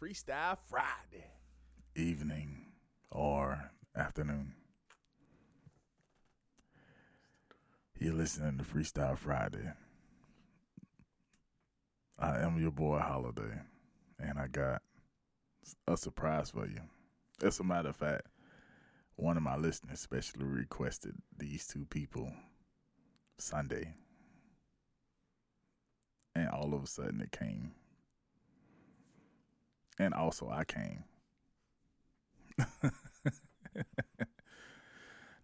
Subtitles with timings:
[0.00, 1.24] Freestyle Friday.
[1.96, 2.66] evening
[3.10, 4.52] or afternoon.
[7.98, 9.72] You're listening to Freestyle Friday.
[12.74, 13.60] Boy Holiday,
[14.18, 14.82] and I got
[15.86, 16.80] a surprise for you.
[17.40, 18.26] As a matter of fact,
[19.14, 22.32] one of my listeners specially requested these two people
[23.38, 23.94] Sunday,
[26.34, 27.74] and all of a sudden it came.
[29.96, 31.04] And also, I came.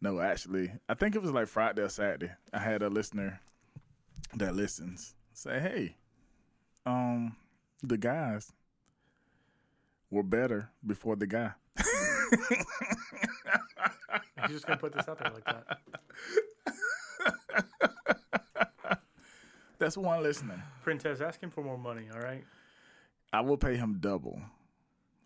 [0.00, 2.32] no, actually, I think it was like Friday or Saturday.
[2.52, 3.40] I had a listener
[4.34, 5.96] that listens say, "Hey,
[6.86, 7.36] um,
[7.82, 8.52] the guys
[10.10, 11.52] were better before the guy."
[14.38, 15.78] You're just gonna put this out there like that.
[19.78, 20.62] That's one listener.
[20.84, 22.08] Printez, ask him for more money.
[22.12, 22.44] All right.
[23.32, 24.40] I will pay him double.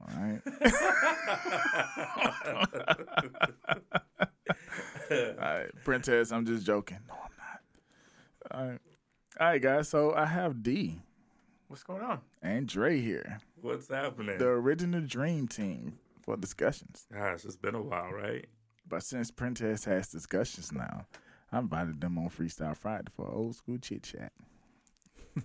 [0.00, 0.40] All right.
[5.10, 6.98] All right, Printez, I'm just joking.
[7.08, 7.60] No, I'm not.
[8.60, 8.80] All right.
[9.40, 9.88] All right, guys.
[9.88, 11.00] So I have D
[11.68, 12.20] What's going on?
[12.42, 14.38] and Dre here, What's happening?
[14.38, 17.06] the original dream team for discussions.
[17.12, 18.46] Gosh, it's been a while, right?
[18.88, 21.06] But since Printez has discussions now,
[21.50, 24.32] I invited them on Freestyle Friday for old school chit chat.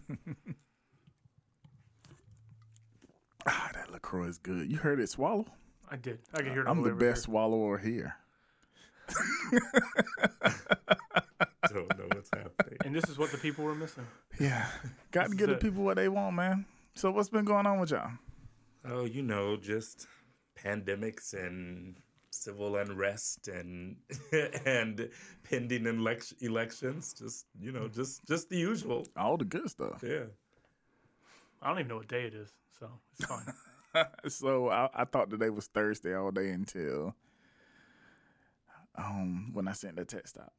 [3.47, 4.69] ah, that LaCroix is good.
[4.71, 5.45] You heard it swallow?
[5.89, 6.19] I did.
[6.33, 6.67] I can hear it.
[6.67, 8.15] I'm the best swallower here.
[11.73, 12.77] Don't know what's happening.
[12.85, 14.07] And this is what the people were missing.
[14.39, 14.65] Yeah.
[15.11, 16.65] Got to This give the people what they want, man.
[16.95, 18.11] So what's been going on with y'all?
[18.85, 20.07] Oh, you know, just
[20.57, 21.95] pandemics and
[22.31, 23.97] civil unrest and
[24.65, 25.09] and
[25.43, 27.13] pending elect- elections.
[27.17, 29.07] Just you know, just just the usual.
[29.15, 30.03] All the good stuff.
[30.05, 30.25] Yeah.
[31.61, 34.05] I don't even know what day it is, so it's fine.
[34.29, 37.15] so I, I thought today was Thursday all day until
[38.95, 40.53] um when I sent that text out.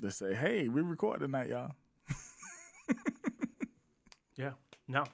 [0.00, 1.72] They say, "Hey, we record tonight, y'all."
[4.36, 4.52] yeah.
[4.88, 5.04] No.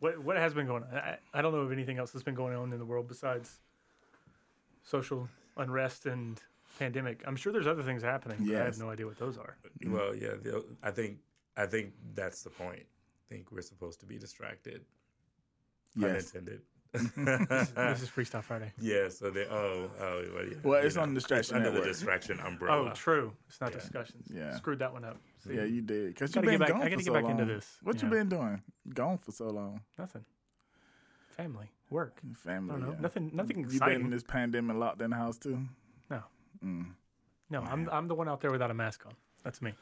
[0.00, 0.94] What what has been going on?
[0.94, 3.60] I, I don't know of anything else that's been going on in the world besides
[4.82, 6.40] social unrest and
[6.78, 7.22] pandemic.
[7.26, 8.38] I'm sure there's other things happening.
[8.46, 9.56] But I have no idea what those are.
[9.82, 9.92] Mm-hmm.
[9.92, 10.34] Well, yeah.
[10.42, 11.18] the- I think
[11.56, 12.82] I think that's the point.
[12.82, 14.82] I think we're supposed to be distracted.
[15.96, 16.10] Yes.
[16.34, 16.60] Unintended.
[16.92, 18.72] This is Freestyle Friday.
[18.80, 19.08] yeah.
[19.08, 19.44] So they.
[19.46, 19.90] Oh.
[20.00, 20.24] Oh.
[20.34, 22.92] Well, yeah, Well, you it's on Distraction under the distraction Oh, umbrella.
[22.94, 23.32] true.
[23.48, 23.78] It's not Yeah.
[23.80, 24.28] discussions.
[24.32, 24.56] Yeah.
[24.56, 25.18] Screwed that one up.
[25.46, 25.54] See?
[25.54, 26.16] Yeah, you did.
[26.16, 27.78] Cause you Gotta been get back- gone I gotta for get so back into this,
[27.82, 28.14] What you yeah.
[28.14, 28.62] been doing?
[28.94, 29.80] Gone for so long.
[29.98, 30.24] Nothing.
[31.36, 31.70] Family.
[31.90, 32.20] Work.
[32.36, 32.74] Family.
[32.74, 32.94] I don't know.
[32.94, 33.00] yeah.
[33.00, 35.60] Nothing nothing You been in this pandemic locked in the house too?
[36.10, 36.22] No.
[36.64, 36.86] Mm.
[37.50, 39.12] No, I'm I'm the one out there without a mask on.
[39.44, 39.72] That's me.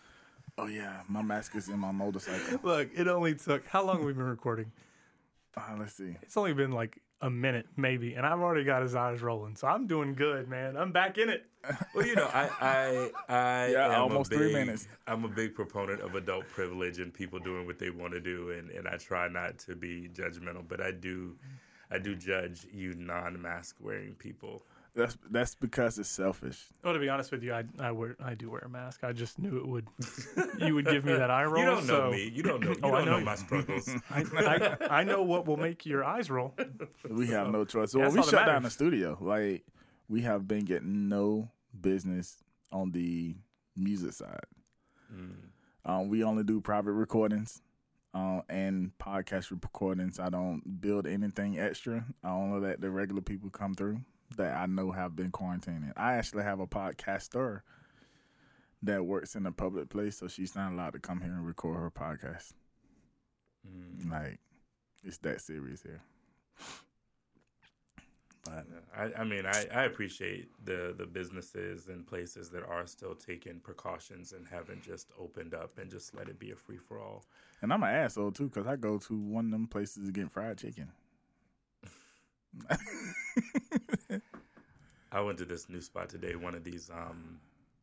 [0.59, 2.59] Oh yeah, my mask is in my motorcycle.
[2.63, 4.71] Look, it only took how long have we been recording?
[5.57, 6.17] Uh, let's see.
[6.23, 9.57] It's only been like a minute, maybe, and I've already got his eyes rolling.
[9.57, 10.77] So I'm doing good, man.
[10.77, 11.47] I'm back in it.
[11.95, 14.87] Well, you know, I, I, I Yeah, am almost a three minutes.
[15.07, 18.51] I'm a big proponent of adult privilege and people doing what they want to do,
[18.51, 21.37] and, and I try not to be judgmental, but I do,
[21.91, 24.67] I do judge you non-mask wearing people.
[24.97, 26.67] That's that's because it's selfish.
[26.85, 29.03] Well, to be honest with you, I I wear I do wear a mask.
[29.03, 29.89] I just knew it would
[30.59, 31.59] you would give me that eye roll.
[31.59, 32.29] You don't know so me.
[32.33, 32.71] You don't know.
[32.75, 33.19] You Oh, I don't know.
[33.19, 33.25] know.
[33.25, 33.89] my struggles.
[34.11, 36.55] I, I, I know what will make your eyes roll.
[37.11, 37.91] We have no choice.
[37.93, 39.65] So Yeah, when we all that shut down the studio, like
[40.09, 41.51] we have been getting no
[41.81, 42.37] business
[42.71, 43.35] on the
[43.77, 44.45] music side.
[45.13, 45.35] Mm.
[45.85, 47.63] Um, we only do private recordings
[48.15, 50.19] uh, and podcast recordings.
[50.21, 52.05] I don't build anything extra.
[52.23, 54.01] I only let the regular people come through
[54.37, 55.93] that I know have been quarantining.
[55.97, 57.63] I actually have a podcaster
[58.83, 61.79] that works in a public place, so she's not allowed to come here and record
[61.79, 62.53] her podcast.
[63.67, 64.11] Mm.
[64.11, 64.39] Like,
[65.03, 66.03] it's that serious here.
[68.45, 73.15] But I, I mean, I, I appreciate the, the businesses and places that are still
[73.15, 77.01] taking precautions and haven't just opened up and just let it be a free for
[77.01, 77.25] all.
[77.63, 80.31] and I'm an asshole too, cause I go to one of them places to get
[80.31, 80.93] fried chicken.
[85.15, 86.37] I went to this new spot today.
[86.37, 87.41] One of these, um,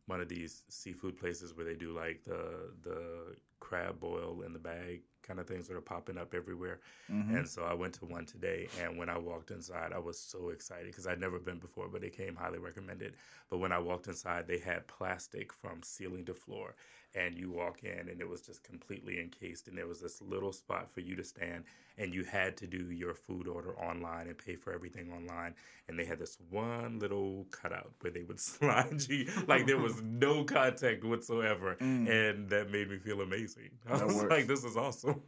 [0.07, 4.59] one of these seafood places where they do like the the crab boil in the
[4.59, 5.03] bag.
[5.23, 6.79] kind of things that are popping up everywhere.
[7.11, 7.35] Mm-hmm.
[7.37, 10.49] And so I went to one today, and when I walked inside, I was so
[10.49, 13.15] excited because I'd never been before, but it came highly recommended.
[13.49, 16.75] But when I walked inside, they had plastic from ceiling to floor,
[17.13, 20.51] and you walk in, and it was just completely encased, and there was this little
[20.53, 21.65] spot for you to stand,
[21.97, 25.53] and you had to do your food order online and pay for everything online.
[25.87, 30.01] And they had this one little cutout where they would slide you, like there was
[30.03, 33.71] no contact whatsoever, and that made me feel amazing.
[33.87, 33.99] I Mm.
[33.99, 34.29] That was works.
[34.31, 35.21] like, "This is awesome."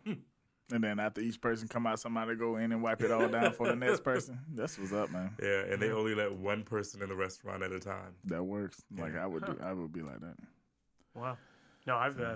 [0.72, 3.52] And then after each person come out, somebody go in and wipe it all down
[3.52, 4.40] for the next person.
[4.56, 5.36] That's what's up, man.
[5.42, 8.16] Yeah, and they only let one person in the restaurant at a time.
[8.24, 8.82] That works.
[8.98, 9.26] Like Yeah.
[9.26, 9.58] I would do.
[9.62, 10.36] I would be like that.
[11.14, 11.38] Wow.
[11.86, 12.36] No, I've uh,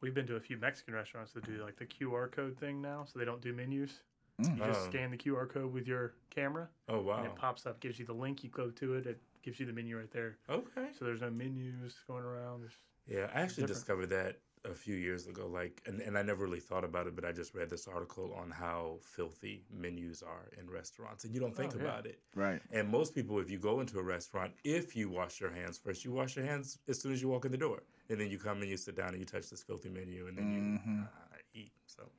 [0.00, 3.04] we've been to a few Mexican restaurants that do like the QR code thing now,
[3.10, 4.00] so they don't do menus.
[4.42, 4.58] Mm.
[4.58, 4.90] You just Oh.
[4.90, 7.24] scan the QR code with your camera, Oh and wow.
[7.24, 8.42] it pops up, gives you the link.
[8.42, 10.36] You go to it, it gives you the menu right there.
[10.50, 10.88] Okay.
[10.98, 12.60] So there's no menus going around.
[12.62, 12.76] There's,
[13.06, 13.68] Yeah, I actually different.
[13.68, 15.46] discovered that a few years ago.
[15.46, 18.34] Like, and, and I never really thought about it, but I just read this article
[18.34, 21.84] on how filthy menus are in restaurants, and you don't think Oh, yeah.
[21.84, 22.20] about it.
[22.34, 22.60] Right.
[22.72, 26.04] And most people, if you go into a restaurant, if you wash your hands first,
[26.04, 28.38] you wash your hands as soon as you walk in the door, and then you
[28.38, 31.04] come and you sit down and you touch this filthy menu, and then you Mhm.
[31.04, 31.72] uh, eat.
[31.86, 32.10] So,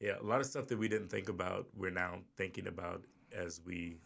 [0.00, 3.60] yeah, a lot of stuff that we didn't think about, we're now thinking about as
[3.64, 3.96] we,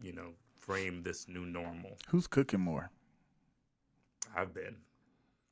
[0.00, 1.98] you know, frame this new normal.
[2.08, 2.90] Who's cooking more?
[4.36, 4.76] I've been.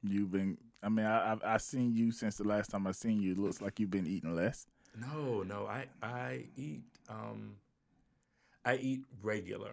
[0.02, 0.58] You've been.
[0.82, 3.32] I mean, I, I've I seen you since the last time I seen you.
[3.32, 4.66] It looks like you've been eating less.
[4.98, 7.56] No, no, I I eat um
[8.64, 9.72] I eat regular.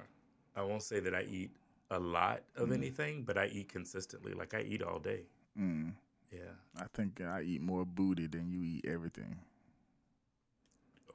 [0.55, 1.51] I won't say that I eat
[1.91, 2.73] a lot of Mm.
[2.75, 4.33] anything, but I eat consistently.
[4.33, 5.21] Like I eat all day.
[5.59, 5.93] Mm.
[6.31, 6.53] Yeah.
[6.77, 9.39] I think I eat more booty than you eat everything.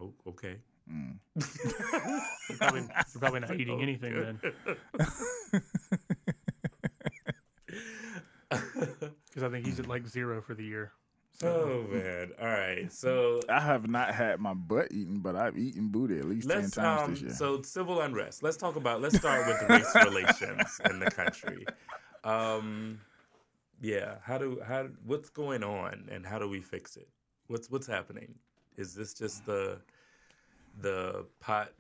[0.01, 0.57] Oh, okay.
[0.91, 1.19] Mm.
[2.49, 4.41] you're, probably, you're probably not eating anything then,
[9.35, 10.93] because I think he's at like zero for the year.
[11.43, 12.31] oh man.
[12.41, 12.91] All right.
[12.93, 16.71] So I have not had my butt eaten, but I've eaten booty at least ten
[16.71, 17.31] times um this year.
[17.33, 18.43] so civil unrest.
[18.43, 21.67] Let's talk about let's start with race relations in the country.
[22.23, 23.01] Um
[23.83, 27.09] yeah, how do how what's going on and how do we fix it?
[27.49, 28.35] What's what's happening?
[28.77, 29.81] Is this just the
[30.81, 31.73] the pot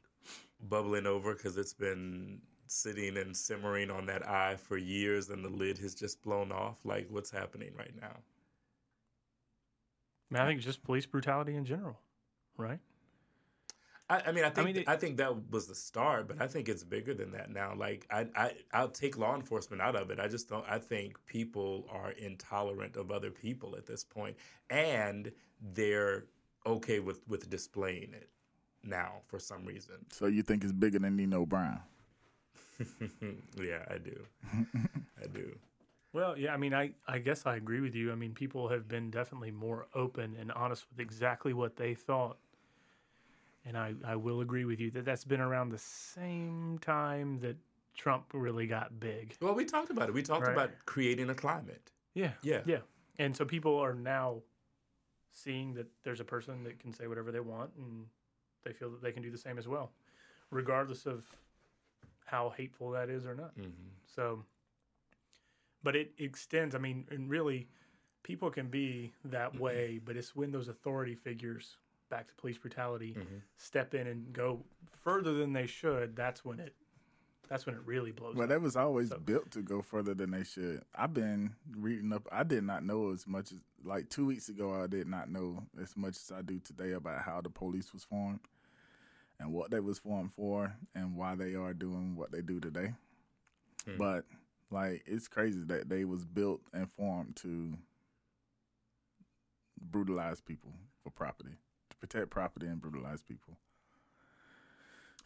[0.68, 2.40] bubbling over because it's been
[2.74, 6.76] sitting and simmering on that eye for years and the lid has just blown off?
[6.84, 8.16] Like what's happening right now?
[10.30, 11.98] I, mean, I think just police brutality in general,
[12.56, 12.80] right?
[14.10, 16.46] I, I mean, I think mean, it- I think that was the start, but I
[16.46, 17.74] think it's bigger than that now.
[17.74, 20.18] Like, I, I I'll take law enforcement out of it.
[20.20, 20.64] I just don't.
[20.68, 24.36] I think people are intolerant of other people at this point,
[24.70, 25.30] and
[25.72, 26.26] they're
[26.66, 28.28] okay with with displaying it
[28.82, 29.94] now for some reason.
[30.12, 31.80] so you think it's bigger than Nino Brown?
[33.60, 34.24] yeah, I do.
[35.22, 35.56] I do.
[36.12, 38.12] Well, yeah, I mean, I, I guess I agree with you.
[38.12, 42.38] I mean, people have been definitely more open and honest with exactly what they thought.
[43.66, 47.56] And I, I will agree with you that that's been around the same time that
[47.96, 49.34] Trump really got big.
[49.40, 50.14] Well, we talked about it.
[50.14, 50.52] We talked Right.
[50.52, 51.90] about creating a climate.
[52.14, 52.32] Yeah.
[52.42, 52.60] Yeah.
[52.66, 52.78] Yeah.
[53.18, 54.42] And so people are now
[55.32, 58.06] seeing that there's a person that can say whatever they want and
[58.64, 59.90] they feel that they can do the same as well,
[60.50, 61.24] regardless of
[62.24, 63.52] how hateful that is or not.
[63.54, 63.70] hmm
[64.06, 64.44] So,
[65.82, 66.74] but it extends.
[66.74, 67.68] I mean, and really,
[68.22, 71.76] people can be that way, but it's when those authority figures,
[72.08, 73.42] back to police brutality, Mhm.
[73.56, 74.64] step in and go
[75.02, 76.16] further than they should.
[76.16, 76.74] That's when it.
[77.46, 78.34] That's when it really blows.
[78.36, 78.48] Well, up.
[78.48, 80.82] that was always So- built to go further than they should.
[80.94, 82.26] I've been reading up.
[82.32, 84.72] I did not know as much as like two weeks ago.
[84.82, 88.02] I did not know as much as I do today about how the police was
[88.02, 88.40] formed
[89.41, 92.93] and what they was formed for and why they are doing what they do today.
[93.86, 93.96] Hmm.
[93.98, 94.24] But
[94.70, 97.74] like, it's crazy that they was built and formed to
[99.81, 100.72] brutalize people
[101.03, 101.56] for property,
[101.91, 103.56] to protect property and brutalize people.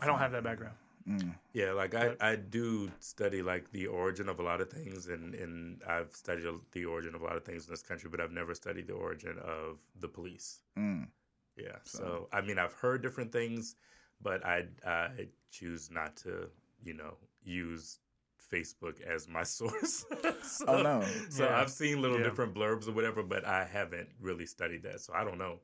[0.01, 0.75] I don't have that background.
[1.09, 1.35] Mm.
[1.55, 5.35] Yeah, like I, I do study like the origin of a lot of things, and,
[5.35, 8.33] and I've studied the origin of a lot of things in this country, but I've
[8.33, 10.61] never studied the origin of the police.
[10.79, 11.09] Mm.
[11.57, 13.77] Yeah, so, So- I mean, I've heard different things,
[14.23, 16.49] but I I choose not to,
[16.83, 18.01] you know, use
[18.53, 20.05] Facebook as my source.
[20.43, 21.05] so, Oh, no.
[21.31, 21.61] So Yeah.
[21.61, 22.25] I've seen little Yeah.
[22.25, 25.61] different blurbs or whatever, but I haven't really studied that, so I don't know.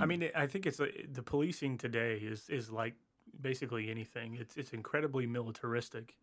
[0.00, 2.94] I mean, I think it's a, the policing today is is like
[3.40, 4.36] basically anything.
[4.40, 6.16] It's it's incredibly militaristic,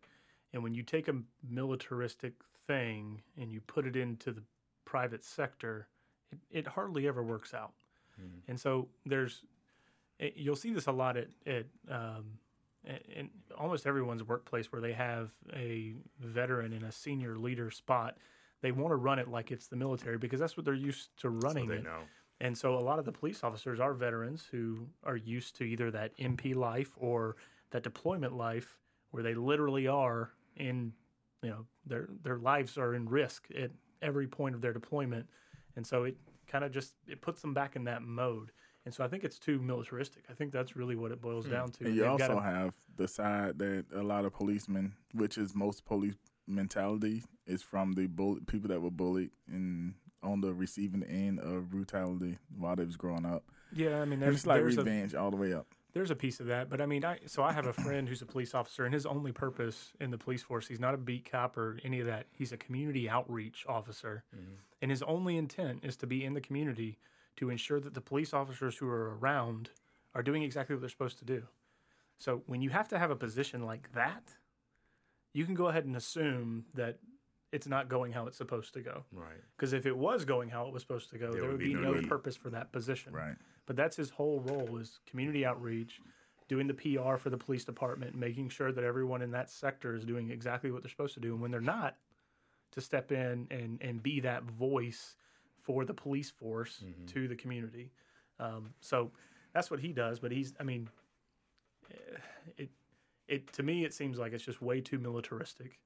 [0.52, 1.14] and when you take a
[1.48, 2.32] militaristic
[2.66, 4.42] thing and you put it into the
[4.84, 5.86] private sector,
[6.32, 7.74] it, it hardly ever works out.
[8.20, 8.40] Mhm.
[8.48, 9.44] And so there's
[10.20, 12.38] it, you'll see this a lot at at um,
[12.84, 18.18] in almost everyone's workplace where they have a veteran in a senior leader spot.
[18.62, 21.30] They want to run it like it's the military because that's what they're used to
[21.30, 22.02] running so they it know.
[22.42, 25.90] And so a lot of the police officers are veterans who are used to either
[25.90, 27.36] that MP life or
[27.70, 28.78] that deployment life
[29.10, 30.92] where they literally are in,
[31.42, 35.26] you know, their their lives are in risk at every point of their deployment.
[35.76, 38.52] And so it kind of just it puts them back in that mode.
[38.84, 40.24] And so I think it's too militaristic.
[40.30, 41.52] I think that's really what it boils hmm.
[41.52, 41.84] down to.
[41.84, 45.54] And you They've also gotta- have the side that a lot of policemen, which is
[45.54, 46.14] most police
[46.46, 51.70] mentality, is from the bull- people that were bullied and on the receiving end of
[51.70, 53.44] brutality while they was growing up.
[53.72, 55.66] yeah, I mean, there's, it's like there's a, revenge all the way up.
[55.92, 58.22] There's a piece of that, but I mean, I so I have a friend who's
[58.22, 61.30] a police officer, and his only purpose in the police force, he's not a beat
[61.30, 62.26] cop or any of that.
[62.32, 64.54] He's a community outreach officer, mm-hmm.
[64.82, 66.98] and his only intent is to be in the community
[67.36, 69.70] to ensure that the police officers who are around
[70.14, 71.42] are doing exactly what they're supposed to do.
[72.18, 74.34] So when you have to have a position like that,
[75.32, 76.98] you can go ahead and assume that
[77.52, 79.04] it's not going how it's supposed to go.
[79.12, 79.40] Right.
[79.56, 81.94] Because if it was going how it was supposed to go, there, would be, no
[81.94, 82.08] need.
[82.08, 83.12] purpose for that position.
[83.12, 83.34] Right.
[83.66, 86.00] But that's his whole role is community outreach,
[86.48, 90.04] doing the PR for the police department, making sure that everyone in that sector is
[90.04, 91.32] doing exactly what they're supposed to do.
[91.32, 91.96] And when they're not,
[92.72, 95.16] to step in and, and be that voice
[95.62, 97.90] for the police force to the community.
[98.38, 99.10] Um, so
[99.52, 100.18] that's what he does.
[100.18, 100.88] But he's, I mean,
[101.90, 102.18] eh,
[102.56, 102.70] it,
[103.28, 105.78] it to me, it seems like it's just way too militaristic.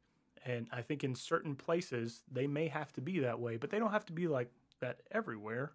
[0.46, 3.78] And I think in certain places they may have to be that way, but they
[3.78, 4.50] don't have to be like
[4.80, 5.72] that everywhere.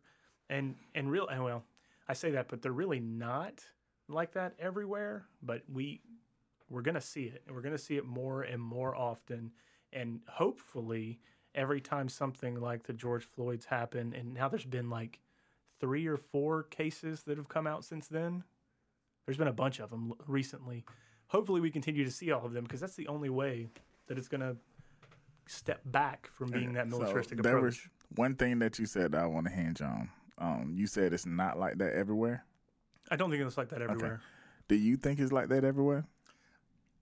[0.49, 1.63] And and real and well,
[2.07, 3.63] I say that, but they're really not
[4.07, 5.25] like that everywhere.
[5.41, 6.01] But we
[6.69, 9.51] we're gonna see it, and we're gonna see it more and more often.
[9.91, 11.19] And hopefully,
[11.59, 15.19] every time something like the George Floyd's happen, and now there's been like
[15.81, 18.43] three or four cases that have come out since then.
[19.25, 20.85] There's been a bunch of them recently.
[21.27, 23.67] Hopefully, we continue to see all of them because that's the only way
[24.07, 24.55] that it's going to
[25.47, 27.83] step back from being that militaristic so there approach.
[27.83, 30.09] was one thing that you said that I want to hinge on.
[30.37, 32.45] Um, you said it's not like that everywhere.
[33.11, 34.21] I don't think it's like that everywhere.
[34.69, 36.05] Do you think it's like that everywhere?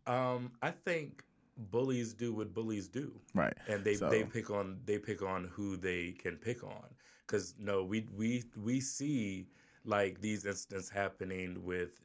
[0.07, 1.23] Um, I think
[1.57, 3.11] bullies do what bullies do.
[3.33, 3.53] Right.
[3.67, 6.85] and they So- they pick on they pick on who they can pick on
[7.25, 9.47] because no we we we see
[9.85, 12.01] like these incidents happening with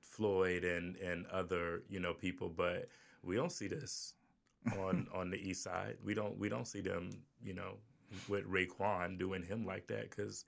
[0.00, 2.88] Floyd and and other you know people but
[3.22, 4.14] we don't see this
[4.78, 7.10] on on the east side we don't we don't see them
[7.42, 7.76] you know
[8.28, 10.44] with Raekwon doing him like that because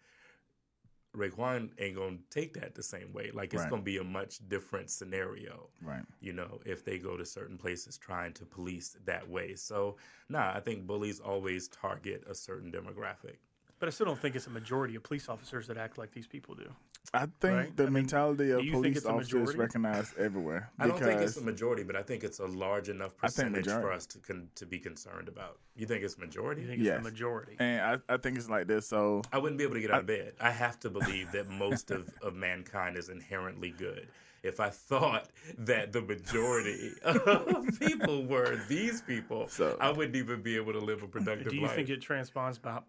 [1.17, 3.71] Raekwon ain't gonna take that the same way like it's Right.
[3.71, 6.05] gonna be a much different scenario Right.
[6.21, 9.55] you know, if they go to certain places trying to police that way.
[9.55, 13.37] So, nah, I think bullies always target a certain demographic.
[13.79, 16.27] But I still don't think it's a majority of police officers that act like these
[16.27, 16.71] people do.
[17.13, 17.77] I think Right?
[17.77, 19.59] the I mean, mentality of do you think police officers majority?
[19.59, 20.71] recognized everywhere.
[20.79, 23.93] I don't think it's a majority, but I think it's a large enough percentage for
[23.93, 25.59] us to con- to be concerned about.
[25.77, 26.63] You think it's majority?
[26.63, 26.97] You think it's Yes.
[26.99, 27.57] the majority?
[27.59, 28.89] And I, I think it's like this.
[28.89, 30.33] So I wouldn't be able to get out of bed.
[30.41, 34.09] I have to believe that most of, of mankind is inherently good.
[34.43, 35.29] If I thought
[35.59, 40.79] that the majority of people were these people, So- I wouldn't even be able to
[40.79, 41.51] live a productive life.
[41.51, 41.75] Do you life.
[41.75, 42.81] think it transpons by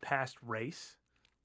[0.00, 0.96] past race?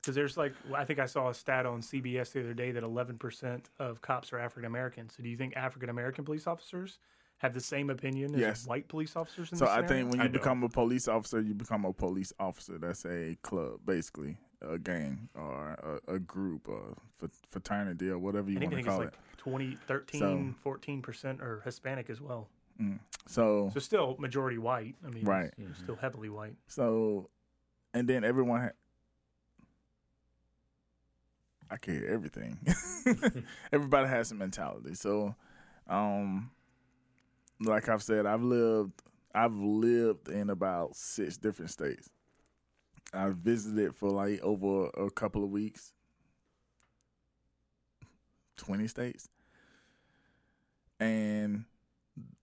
[0.02, 2.84] Because there's like, I think I saw a stat on CBS the other day that
[2.84, 5.10] 11% of cops are African American.
[5.10, 7.00] So do you think African American police officers
[7.40, 8.68] have the same opinion as Yes.
[8.68, 9.52] white police officers?
[9.52, 9.88] In So this I scenario?
[10.04, 10.42] think when I you don't.
[10.42, 12.78] become a police officer, you become a police officer.
[12.78, 15.72] That's a club, basically, a gang or
[16.08, 16.96] a, a group or
[17.50, 21.42] fraternity or whatever you think, want to think it's call like 20, 13, So- 14%
[21.42, 22.48] are Hispanic as well.
[22.80, 23.00] it.
[23.28, 24.96] So So still majority white.
[25.06, 25.52] I mean, Right.
[25.58, 26.56] it's still heavily white.
[26.68, 27.30] so,
[27.96, 28.70] and then everyone.
[31.72, 32.60] I can hear everything.
[33.74, 34.94] Everybody has a mentality.
[34.94, 35.34] So,
[35.88, 36.52] um,
[37.60, 39.02] like I've said, I've lived.
[39.34, 42.10] I've lived in about six different states.
[43.14, 45.94] I visited for like over a couple of weeks.
[48.58, 49.28] 20 states.
[51.00, 51.66] And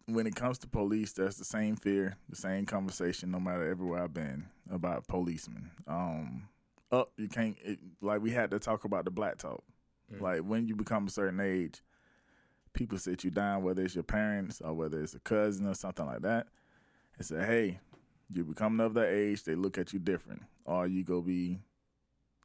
[0.06, 4.04] when it comes to police, that's the same fear, the same conversation, no matter everywhere
[4.04, 5.70] I've been about policemen.
[5.86, 6.48] Um,
[6.90, 9.62] up, you can't, it, like, we had to talk about the black talk.
[10.20, 11.82] Like, when you become a certain age,
[12.74, 16.04] people sit you down, whether it's your parents or whether it's a cousin or something
[16.04, 16.48] like that,
[17.16, 17.80] and say, hey,
[18.30, 20.42] you becoming of that age, they look at you different.
[20.64, 21.60] Or you go be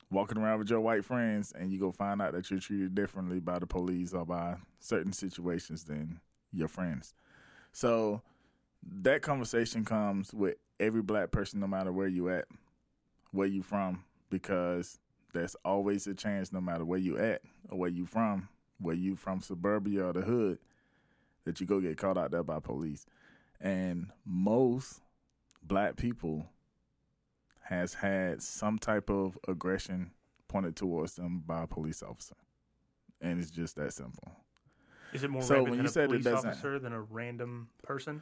[0.10, 3.40] walking around with your white friends and you go find out that you're treated differently
[3.40, 6.22] by the police or by certain situations than
[6.54, 7.14] your friends.
[7.72, 8.22] So
[9.02, 12.46] that conversation comes with every black person, no matter where you at,
[13.32, 15.00] where you from, because
[15.34, 19.16] there's always a chance, no matter where you at or where you from, where you
[19.16, 20.60] from suburbia or the hood,
[21.46, 23.06] that you go get caught out there by police.
[23.60, 25.02] And most
[25.64, 26.48] black people
[27.64, 30.12] has had some type of aggression
[30.48, 32.36] pointed towards them by a police officer,
[33.20, 34.32] and it's just that simple.
[35.14, 37.02] Is it more So when than you a said it police doesn't- officer than a
[37.02, 38.22] random person?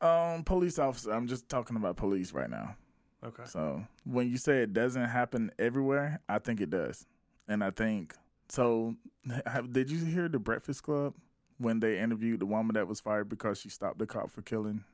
[0.00, 1.12] Um, police officer.
[1.12, 2.76] I'm just talking about police right now.
[3.22, 3.42] Okay.
[3.44, 7.06] So when you say it doesn't happen everywhere, I think it does,
[7.46, 8.14] and I think
[8.48, 8.96] so.
[9.46, 11.14] Have, did you hear the Breakfast Club
[11.58, 14.84] when they interviewed the woman that was fired because she stopped the cop for killing,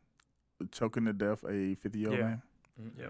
[0.73, 2.43] choking to death a 50 year old man?
[2.99, 3.07] Yeah.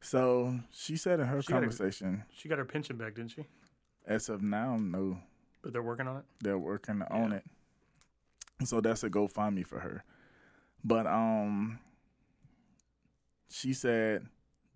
[0.00, 3.30] So she said in her She got a- conversation, She got her pension back, didn't
[3.30, 3.46] she?
[4.06, 5.20] as of now, no,
[5.72, 6.24] they're working on it.
[6.40, 7.44] they're working on it.
[8.64, 10.04] So that's a GoFundMe for her.
[10.84, 11.78] But um
[13.50, 14.26] she said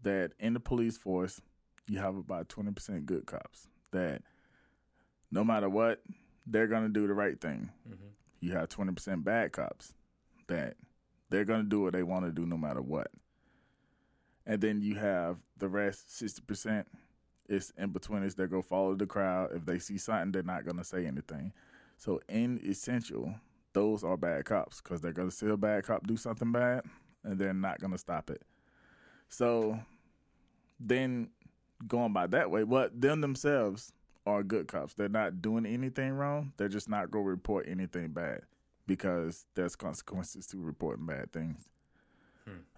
[0.02, 1.40] that in the police force
[1.88, 3.68] you have about twenty percent good cops.
[3.90, 4.22] That
[5.30, 6.02] no matter what,
[6.46, 7.70] they're gonna do the right thing.
[7.88, 8.06] Mm-hmm.
[8.40, 9.94] You have twenty percent bad cops
[10.48, 10.76] that
[11.30, 13.10] they're gonna do what they want to do no matter what.
[14.46, 16.88] And then you have the rest, sixty percent
[17.52, 18.34] is in between us.
[18.34, 19.50] They're gonna follow the crowd.
[19.54, 21.52] If they see something, they're not gonna say anything.
[21.98, 23.34] So in essential,
[23.72, 26.82] those are bad cops because they're gonna see a bad cop do something bad,
[27.24, 28.42] and they're not gonna stop it.
[29.28, 29.78] So
[30.80, 31.30] then
[31.86, 33.92] going by that way, but them themselves
[34.26, 34.94] are good cops.
[34.94, 36.52] They're not doing anything wrong.
[36.56, 38.42] They're just not gonna report anything bad
[38.86, 41.68] because there's consequences to reporting bad things.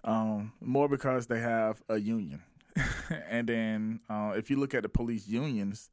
[0.03, 2.43] Um, more because they have a union,
[3.29, 5.89] and then uh, if you look at the police unions,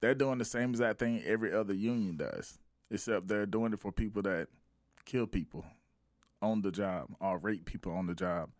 [0.00, 2.58] they're doing the same exact thing every other union does,
[2.90, 4.48] except they're doing it for people that
[5.04, 5.64] kill people
[6.40, 8.50] on the job, or rape people on the job,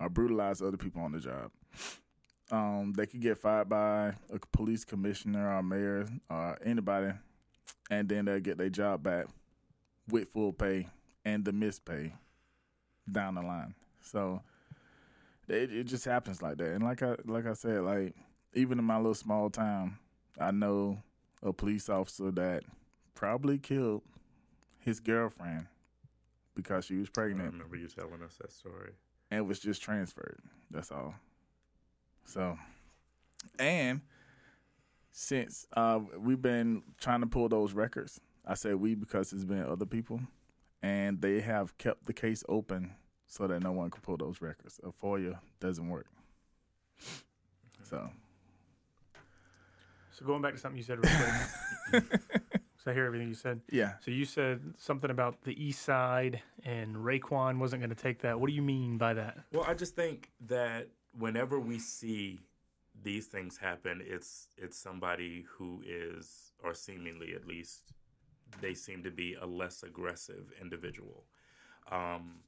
[0.00, 1.50] or brutalize other people on the job.
[2.50, 7.12] Um, they could get fired by a police commissioner or mayor or anybody,
[7.90, 9.26] and then they'll get their job back
[10.08, 10.88] with full pay
[11.24, 12.12] and the missed pay
[13.10, 13.74] down the line.
[14.00, 14.42] So
[15.52, 16.72] it it just happens like that.
[16.72, 18.14] And like I like I said, like
[18.54, 19.98] even in my little small town,
[20.38, 21.02] I know
[21.42, 22.64] a police officer that
[23.14, 24.02] probably killed
[24.78, 25.66] his girlfriend
[26.54, 28.92] because she was I pregnant remember you telling us that story.
[29.30, 30.40] and was just transferred.
[30.70, 31.14] That's all.
[32.24, 32.56] So,
[33.58, 34.00] and
[35.10, 39.64] since uh, we've been trying to pull those records, I say we because it's been
[39.64, 40.20] other people,
[40.82, 42.94] and they have kept the case open
[43.32, 44.78] so that no one can pull those records.
[44.84, 46.04] A FOIA doesn't work.
[47.82, 48.10] So,
[50.10, 51.14] So going back to something you said real
[51.90, 52.04] quick.
[52.76, 53.62] so I hear everything you said.
[53.70, 53.92] yeah.
[54.00, 58.38] So you said something about the East Side and Raekwon wasn't going to take that.
[58.38, 59.38] What do you mean by that?
[59.50, 62.40] Well, I just think that whenever we see
[63.02, 67.94] these things happen, it's it's somebody who is, or seemingly at least,
[68.60, 71.24] they seem to be a less aggressive individual.
[71.90, 72.40] Um,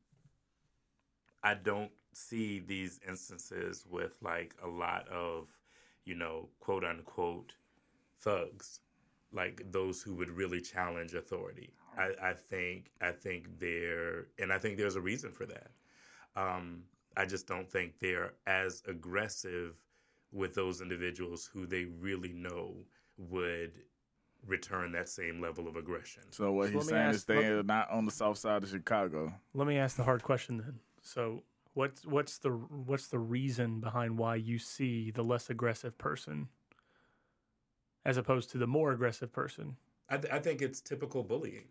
[1.44, 5.48] I don't see these instances with like a lot of,
[6.04, 7.54] you know, quote unquote
[8.20, 8.80] thugs,
[9.32, 11.70] like those who would really challenge authority.
[11.96, 15.70] I, I think I think they're and I think there's a reason for that.
[16.34, 16.82] Um,
[17.16, 19.76] I just don't think they're as aggressive
[20.32, 22.74] with those individuals who they really know
[23.18, 23.72] would
[24.46, 26.22] return that same level of aggression.
[26.30, 29.32] So what So he's saying ask- is they're not on the south side of Chicago.
[29.54, 30.80] Let me ask the hard question then.
[31.04, 31.42] So
[31.74, 36.48] what's what's the what's the reason behind why you see the less aggressive person
[38.04, 39.76] as opposed to the more aggressive person?
[40.08, 41.64] I, th- I think it's typical bullying.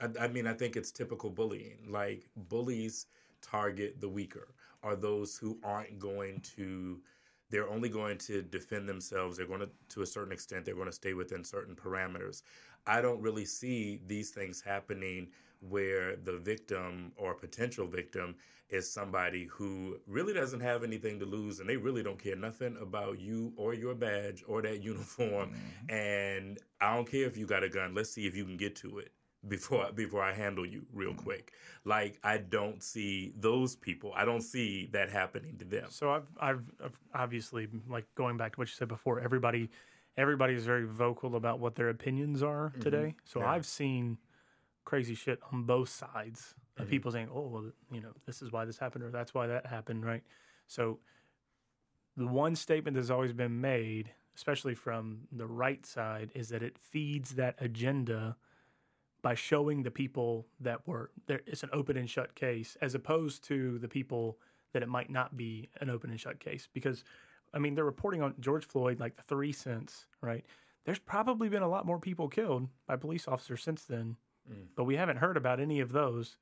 [0.00, 1.78] I, I mean, I think it's typical bullying.
[1.88, 3.06] Like bullies
[3.42, 7.00] target the weaker, are those who aren't going to.
[7.48, 9.36] They're only going to defend themselves.
[9.36, 12.42] They're going to, to a certain extent, they're going to stay within certain parameters.
[12.86, 15.28] I don't really see these things happening
[15.60, 18.34] where the victim or potential victim
[18.70, 22.76] is somebody who really doesn't have anything to lose and they really don't care nothing
[22.80, 25.94] about you or your badge or that uniform mm-hmm.
[25.94, 27.94] and I don't care if you got a gun.
[27.94, 29.12] Let's see if you can get to it
[29.48, 31.22] before before I handle you real mm-hmm.
[31.22, 31.52] quick.
[31.84, 34.12] Like I don't see those people.
[34.14, 35.86] I don't see that happening to them.
[35.90, 39.20] So I've, I've, I've obviously like going back to what you said before.
[39.20, 39.70] Everybody,
[40.16, 42.80] everybody is very vocal about what their opinions are mm-hmm.
[42.80, 43.14] today.
[43.24, 43.50] So Yeah.
[43.50, 44.18] I've seen
[44.90, 46.90] crazy shit on both sides of mm-hmm.
[46.90, 49.66] people saying, "Oh, well, you know, this is why this happened or that's why that
[49.66, 50.24] happened." Right.
[50.66, 50.98] So
[52.16, 56.76] the one statement that's always been made, especially from the right side, is that it
[56.76, 58.36] feeds that agenda
[59.22, 61.40] by showing the people that were there.
[61.46, 64.38] It's an open and shut case, as opposed to the people
[64.72, 66.68] that it might not be an open and shut case.
[66.74, 67.04] Because,
[67.54, 70.44] I mean, they're reporting on George Floyd like the three cents, right?
[70.84, 74.16] There's probably been a lot more people killed by police officers since then,
[74.50, 74.66] Mm.
[74.74, 76.36] but we haven't heard about any of those.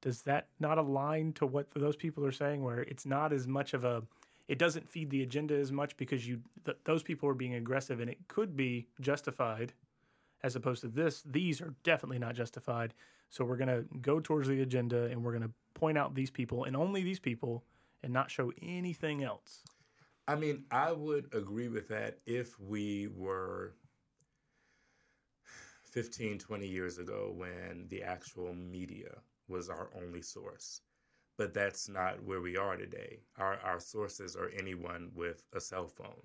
[0.00, 3.74] Does that not align to what those people are saying, where it's not as much
[3.74, 4.02] of a
[4.48, 8.00] it doesn't feed the agenda as much because you th- those people are being aggressive
[8.00, 9.72] and it could be justified
[10.42, 11.22] as opposed to this.
[11.24, 12.92] These are definitely not justified.
[13.30, 16.30] So we're going to go towards the agenda and we're going to point out these
[16.30, 17.64] people and only these people
[18.02, 19.62] and not show anything else.
[20.28, 23.74] I mean, I would agree with that if we were
[25.92, 29.10] 15, 20 years ago when the actual media
[29.48, 30.80] was our only source.
[31.36, 33.20] But that's not where we are today.
[33.38, 36.22] Our, our sources are anyone with a cell phone.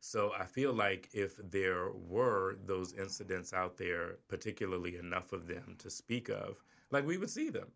[0.00, 5.76] So I feel like if there were those incidents out there, particularly enough of them
[5.78, 7.68] to speak of, like we would see them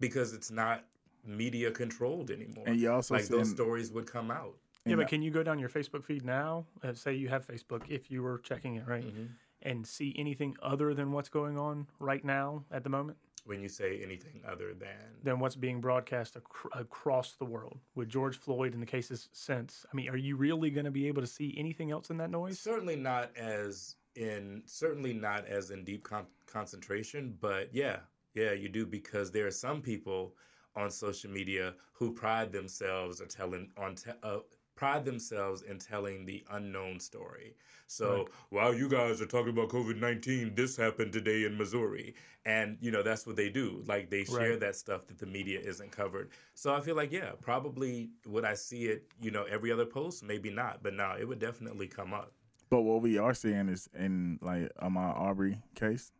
[0.00, 0.84] because it's not
[1.24, 2.64] media controlled anymore.
[2.66, 4.54] And you also like those stories would come out.
[4.86, 7.82] yeah but can you go down your facebook feed now uh, say you have facebook
[7.88, 9.28] if you were checking it right Mhm.
[9.66, 13.68] And see anything other than what's going on right now at the moment When you
[13.68, 18.72] say anything other than than what's being broadcast ac- across the world with George Floyd
[18.74, 19.84] and the cases since.
[19.90, 22.30] I mean, are you really going to be able to see anything else in that
[22.30, 22.58] noise?
[22.58, 27.98] certainly not as in certainly not as in deep con- concentration but yeah
[28.34, 30.34] yeah you do because there are some people
[30.74, 34.38] on social media who pride themselves or telling on te- uh,
[34.76, 37.56] pride themselves in telling the unknown story.
[37.88, 38.28] So Right.
[38.50, 42.14] while you guys are talking about covid-19 this happened today in missouri.
[42.44, 43.82] And you know that's what they do.
[43.86, 44.60] Like they share Right.
[44.60, 46.30] that stuff that the media isn't covered.
[46.54, 50.22] So i feel like yeah probably would i see it you know every other post?
[50.22, 52.32] Maybe not but now it would definitely come up.
[52.68, 56.10] But what we are seeing is in like Ahmaud Arbery case,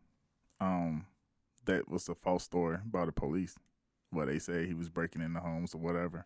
[0.61, 1.05] um,
[1.65, 3.55] that was a false story by the police,
[4.11, 6.25] where they say he was breaking into homes or whatever,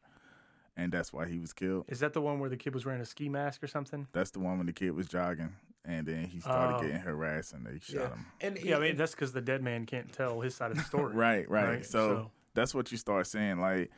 [0.77, 1.86] and that's why he was killed.
[1.88, 4.07] Is that the one where the kid was wearing a ski mask or something?
[4.13, 5.53] That's the one when the kid was jogging,
[5.86, 6.81] and then he started Oh.
[6.81, 8.25] getting harassed, and they shot him.
[8.39, 10.84] And Yeah, I mean that's because the dead man can't tell his side of the
[10.84, 11.13] story.
[11.15, 11.65] Right, right.
[11.67, 13.60] Right, So, so- that's what you start saying.
[13.60, 13.91] Like,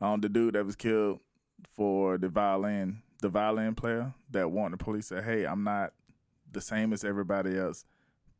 [0.00, 1.20] um, the dude that was killed
[1.76, 5.92] for the violin, the violin player that warned the police said, "Hey, I'm not
[6.50, 7.84] the same as everybody else.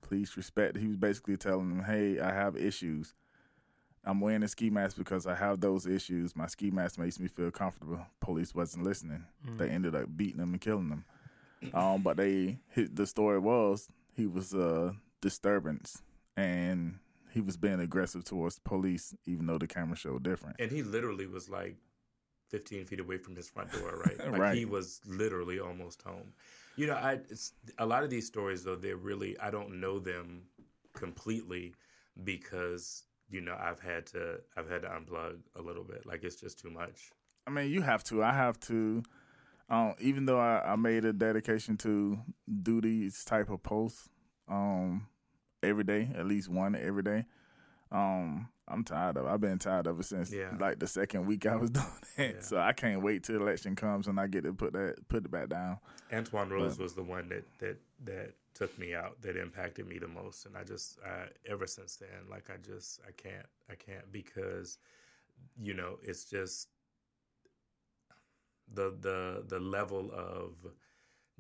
[0.01, 3.15] Please respect." He was basically telling them, "Hey, I have issues.
[4.05, 6.35] I'm wearing a ski mask because I have those issues.
[6.35, 9.25] My ski mask makes me feel comfortable." Police wasn't listening.
[9.47, 9.59] Mm.
[9.59, 11.05] They ended up beating him and killing him.
[11.75, 16.01] Um, but they, the story was he was a disturbance
[16.37, 16.99] and
[17.33, 20.57] he was being aggressive towards the police, even though the camera showed different.
[20.59, 21.77] and he literally was like
[22.49, 24.19] 15 feet away from his front door, right?
[24.33, 24.57] Like Right.
[24.57, 26.33] he was literally almost home.
[26.77, 29.99] You know, I it's, a lot of these stories though they're really I don't know
[29.99, 30.45] them
[30.95, 31.75] completely
[32.25, 36.05] because you know I've had to I've had to unplug a little bit.
[36.07, 37.11] Like it's just too much.
[37.47, 38.23] I mean, you have to.
[38.23, 39.03] I have to.
[39.69, 42.19] Um, even though I, I made a dedication to
[42.63, 44.09] do these type of posts
[44.49, 45.07] um,
[45.63, 47.25] every day, at least one every day.
[47.93, 49.27] Um, I'm tired of.
[49.27, 49.29] it.
[49.29, 50.51] I've been tired of it since Yeah.
[50.59, 52.35] like the second week I was doing it.
[52.37, 52.41] Yeah.
[52.43, 55.31] So I can't wait till election comes and I get to put that put it
[55.31, 55.79] back down.
[56.13, 59.99] Antwon Rose But- was the one that that that took me out, that impacted me
[59.99, 63.75] the most, and I just I, ever since then, like I just I can't I
[63.75, 64.79] can't because
[65.61, 66.69] you know it's just
[68.73, 70.55] the the the level of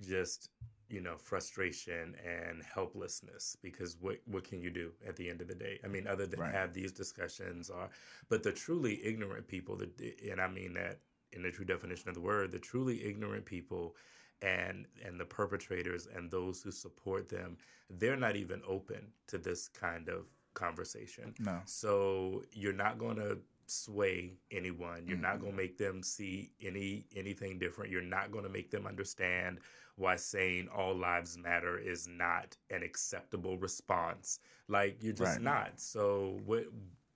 [0.01, 0.51] just
[0.89, 5.49] you know frustration and helplessness because what what can you do at the end of
[5.49, 6.53] the day i mean other than Right.
[6.53, 7.89] have these discussions or
[8.29, 9.91] but the truly ignorant people that
[10.31, 10.99] and i mean that
[11.33, 13.95] in the true definition of the word the truly ignorant people
[14.43, 17.57] and and the perpetrators and those who support them
[17.99, 20.25] they're not even open to this kind of
[20.55, 21.61] conversation No.
[21.65, 25.07] so you're not going to sway anyone.
[25.07, 27.89] You're not going to make them see any anything different.
[27.93, 29.59] You're not going to make them understand
[29.95, 34.41] why saying all lives matter is not an acceptable response.
[34.67, 35.43] Like you're just Right.
[35.45, 35.81] not.
[35.81, 36.65] So what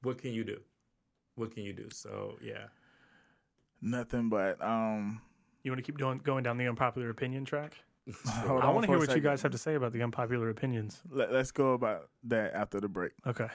[0.02, 0.60] what can you do?
[1.34, 1.88] What can you do?
[1.90, 2.66] So yeah.
[3.82, 5.20] Nothing but um.
[5.64, 7.72] You want to keep doing going down the unpopular opinion track?
[8.26, 9.22] hold I on want to for hear a what you second.
[9.22, 11.00] guys have to say about the unpopular opinions.
[11.10, 13.12] Let, let's go about that after the break.
[13.26, 13.48] Okay.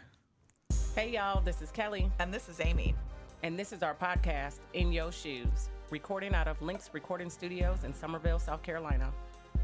[0.96, 2.96] Hey y'all, this is Kelly, And this is Amy.
[3.44, 7.94] and this is our podcast, In Your Shoes, recording out of Links Recording Studios in
[7.94, 9.12] Summerville, South Carolina.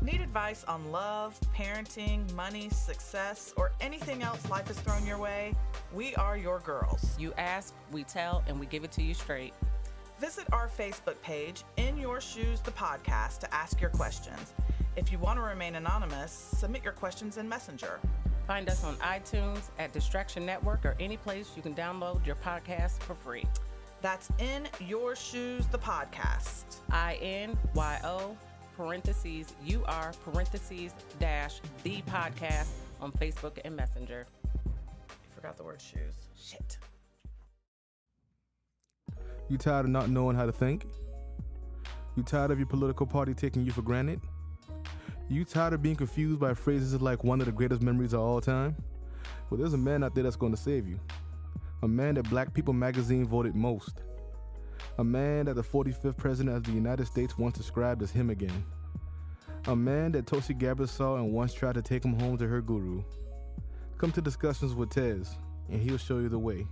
[0.04, 5.56] Need advice on love, parenting, money, success, or anything else life has thrown your way?
[5.94, 7.18] We are your girls.
[7.18, 9.54] You ask, we tell, and we give it to you straight.
[10.19, 14.54] Visit our Facebook page, In Your Shoes, the podcast, to ask your questions.
[14.95, 17.99] If you want to remain anonymous, submit your questions in Messenger.
[18.47, 22.99] Find us on iTunes, at Distraction Network, or any place you can download your podcast
[22.99, 23.43] for free.
[24.01, 26.63] That's In Your Shoes, the podcast.
[26.91, 28.38] I N Y O
[28.78, 32.69] parentheses U R parentheses dash the podcast
[33.01, 34.28] on Facebook and Messenger.
[35.36, 36.13] Forgot the word shoes.
[36.38, 36.78] Shit.
[39.48, 40.86] You tired of not knowing how to think?
[42.16, 44.20] You tired of your political party taking you for granted?
[45.30, 48.42] You tired of being confused by phrases like one of the greatest memories of all
[48.42, 48.76] time?
[49.50, 51.00] Well, there's a man out there that's going to save you.
[51.84, 54.02] A man that Black People magazine voted most.
[54.98, 58.66] A man that the 45th president of the United States once described as him again.
[59.68, 62.62] A man that Tulsi Gabbard saw and once tried to take him home to her
[62.62, 63.04] guru.
[64.00, 65.36] Come to discussions with Tez,
[65.70, 66.66] and he'll show you the way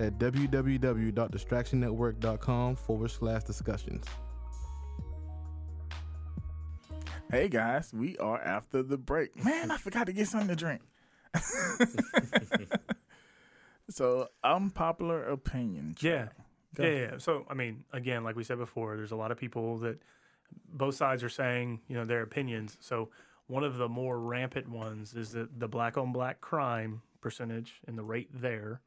[0.00, 4.04] at www.distractionnetwork.com forward slash discussions.
[7.30, 9.44] Hey guys, we are after the break.
[9.44, 10.80] Man, I forgot to get something to drink.
[13.90, 15.94] so, unpopular opinion.
[16.00, 16.28] Yeah.
[16.78, 17.18] Yeah, yeah.
[17.18, 20.00] So, I mean, again, like we said before, there's a lot of people that
[20.72, 22.78] both sides are saying, you know, their opinions.
[22.80, 23.10] So,
[23.46, 27.98] one of the more rampant ones is that the black on black crime percentage and
[27.98, 28.80] the rate there.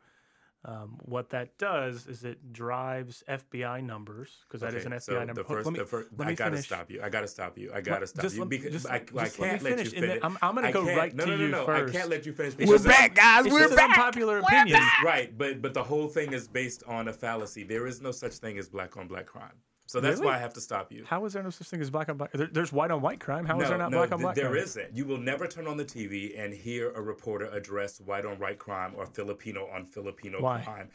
[0.64, 5.06] Um, what that does is it drives FBI numbers because that is an Okay, FBI
[5.06, 5.34] so number.
[5.34, 6.66] The first, let me, the first, let I gotta finish.
[6.68, 7.02] stop you.
[7.02, 7.72] I gotta stop you.
[7.74, 9.94] I gotta stop just you because just- I, I just let me can't let finish,
[9.94, 10.20] you finish.
[10.24, 11.66] I'm- I'm gonna I go right no, to no, no, you no.
[11.66, 11.96] first.
[11.96, 12.54] I can't let you finish.
[12.58, 13.46] We're because back, guys.
[13.52, 13.90] We're just back.
[13.98, 14.80] unpopular opinion.
[15.04, 17.64] Right, but but the whole thing is based on a fallacy.
[17.64, 19.56] There is no such thing as black on black crime.
[19.92, 20.28] So that's Really?
[20.28, 21.04] why I have to stop you.
[21.06, 22.32] How is there no such thing as black on black?
[22.32, 23.44] There, there's white on white crime.
[23.44, 24.58] How is there not black on th- black there crime?
[24.64, 24.96] isn't.
[24.96, 28.58] You will never turn on the TV and hear a reporter address white on white
[28.58, 30.62] crime or Filipino on Filipino Why?
[30.62, 30.88] crime.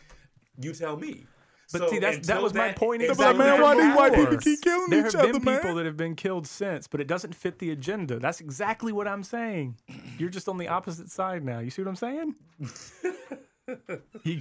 [0.62, 1.26] You tell me.
[1.72, 3.00] But So see, that's, that until was my point.
[3.02, 5.30] They'll be exactly like, man, why these white people keep killing there each have been
[5.46, 8.18] other, people that have been killed since, but it doesn't fit the agenda.
[8.18, 9.76] That's exactly what I'm saying.
[10.16, 11.58] You're just on the opposite side now.
[11.58, 12.34] You see what I'm saying?
[14.24, 14.38] You-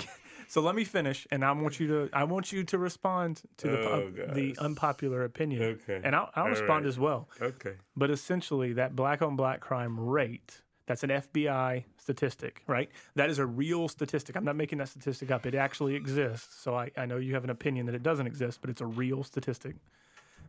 [0.48, 3.68] so let me finish, and I want you to I want you to respond to
[3.68, 5.64] the Oh, the unpopular opinion.
[5.64, 6.02] Okay.
[6.04, 6.90] And I'll, I'll respond right.
[6.90, 7.30] as well.
[7.42, 7.74] Okay.
[7.96, 12.90] But essentially, that black on black crime rate, that's an FBI statistic, right?
[13.16, 14.36] That is a real statistic.
[14.36, 15.46] I'm not making that statistic up.
[15.46, 16.62] It actually exists.
[16.62, 18.86] So I, I know you have an opinion that it doesn't exist, but it's a
[18.86, 19.76] real statistic.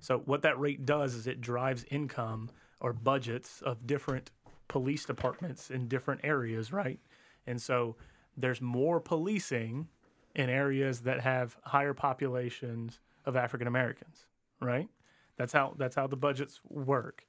[0.00, 4.30] So what that rate does is it drives income or budgets of different
[4.68, 6.98] police departments in different areas, right?
[7.46, 7.96] And so
[8.36, 9.88] there's more policing
[10.34, 14.26] in areas that have higher populations of African Americans,
[14.60, 14.88] right?
[15.36, 17.26] That's how that's how the budgets work.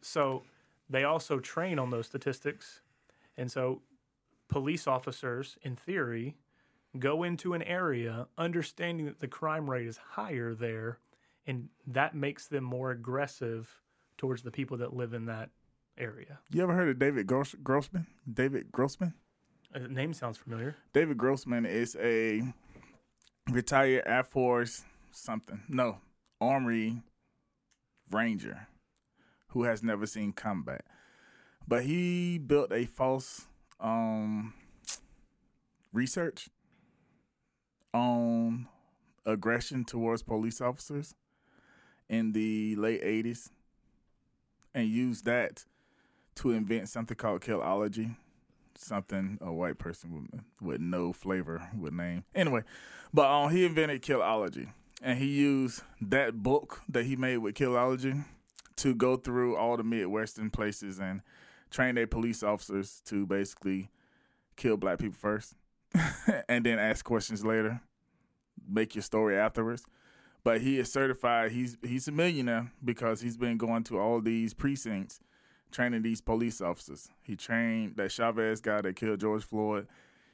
[0.00, 0.42] So
[0.90, 2.82] they also train on those statistics.
[3.36, 3.82] And so
[4.48, 6.36] police officers, in theory,
[6.98, 10.98] go into an area understanding that the crime rate is higher there,
[11.46, 13.80] and that makes them more aggressive
[14.18, 15.50] towards the people that live in that
[15.96, 16.38] area.
[16.50, 18.06] You ever heard of David Gross- Grossman?
[18.30, 19.14] David Grossman?
[19.74, 20.76] Uh, name sounds familiar.
[20.92, 22.42] David Grossman is a
[23.50, 25.62] retired Air Force something.
[25.68, 25.98] No,
[26.40, 27.02] Army
[28.10, 28.66] Ranger
[29.48, 30.84] who has never seen combat.
[31.66, 33.46] But he built a false
[33.80, 34.54] um
[35.92, 36.48] research
[37.92, 38.68] on
[39.26, 41.14] aggression towards police officers
[42.08, 43.50] in the late 80s
[44.74, 45.64] and used that
[46.36, 48.16] to invent something called killology
[48.82, 52.24] something a white person with, with no flavor would name.
[52.34, 52.62] Anyway,
[53.12, 54.68] but um, he invented Killology,
[55.00, 58.24] and he used that book that he made with Killology
[58.76, 61.22] to go through all the Midwestern places and
[61.70, 63.90] train their police officers to basically
[64.56, 65.54] kill black people first,
[66.48, 67.80] and then ask questions later,
[68.68, 69.84] make your story afterwards.
[70.44, 71.52] But he is certified.
[71.52, 75.20] He's he's a millionaire because he's been going to all these precincts
[75.72, 77.08] training these police officers.
[77.22, 79.86] He trained that Chavez guy that killed George Floyd.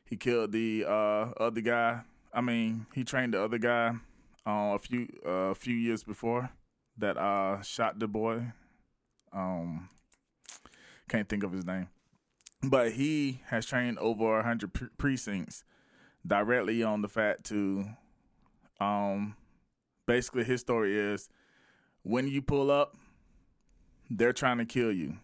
[0.04, 2.02] He killed the uh, other guy.
[2.32, 3.94] I mean, he trained the other guy
[4.46, 6.50] uh, a few a few years before
[6.96, 8.52] that uh, shot the boy.
[9.32, 9.88] Um,
[11.08, 11.88] can't think of his name,
[12.62, 15.64] but he has trained over hundred pre- precincts
[16.26, 17.86] directly on the fact to.
[18.80, 19.36] Um,
[20.06, 21.28] basically, his story is
[22.02, 22.96] when you pull up,
[24.08, 25.16] they're trying to kill you.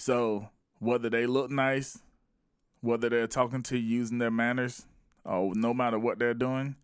[0.00, 1.98] So whether they look nice,
[2.80, 4.86] whether they're talking to you using their manners,
[5.26, 6.76] or no matter what they're doing,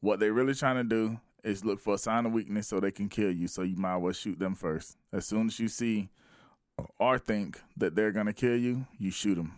[0.00, 2.90] what they're really trying to do is look for a sign of weakness so they
[2.90, 3.46] can kill you.
[3.46, 4.96] So you might as well shoot them first.
[5.12, 6.08] As soon as you see
[6.98, 9.54] or think that they're gonna kill you, you shoot them.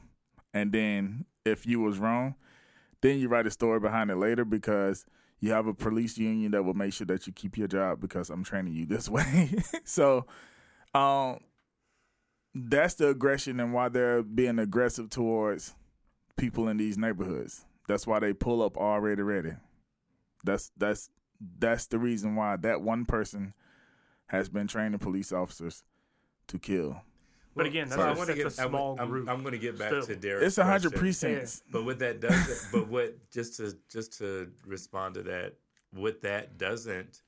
[0.52, 2.34] And then if you was wrong,
[3.00, 5.06] then you write a story behind it later because
[5.38, 8.28] you have a police union that will make sure that you keep your job because
[8.28, 9.54] I'm training you this way.
[9.84, 10.26] so,
[10.92, 11.38] um,
[12.54, 15.74] that's the aggression and why they're being aggressive towards
[16.36, 17.64] people in these neighborhoods.
[17.88, 19.52] That's why they pull up already ready.
[20.44, 21.10] That's that's
[21.58, 23.52] that's the reason why that one person
[24.26, 25.82] has been training police officers
[26.48, 27.02] to kill.
[27.56, 29.28] But again, that's, So I a, wanna that's a get- I wa- small I'm, group.
[29.28, 30.02] I'm going to get back still.
[30.02, 30.44] to Derek.
[30.44, 31.62] It's a hundred precincts.
[31.70, 35.54] But what that doesn't, but what just to just to respond to that,
[35.92, 37.22] what that doesn't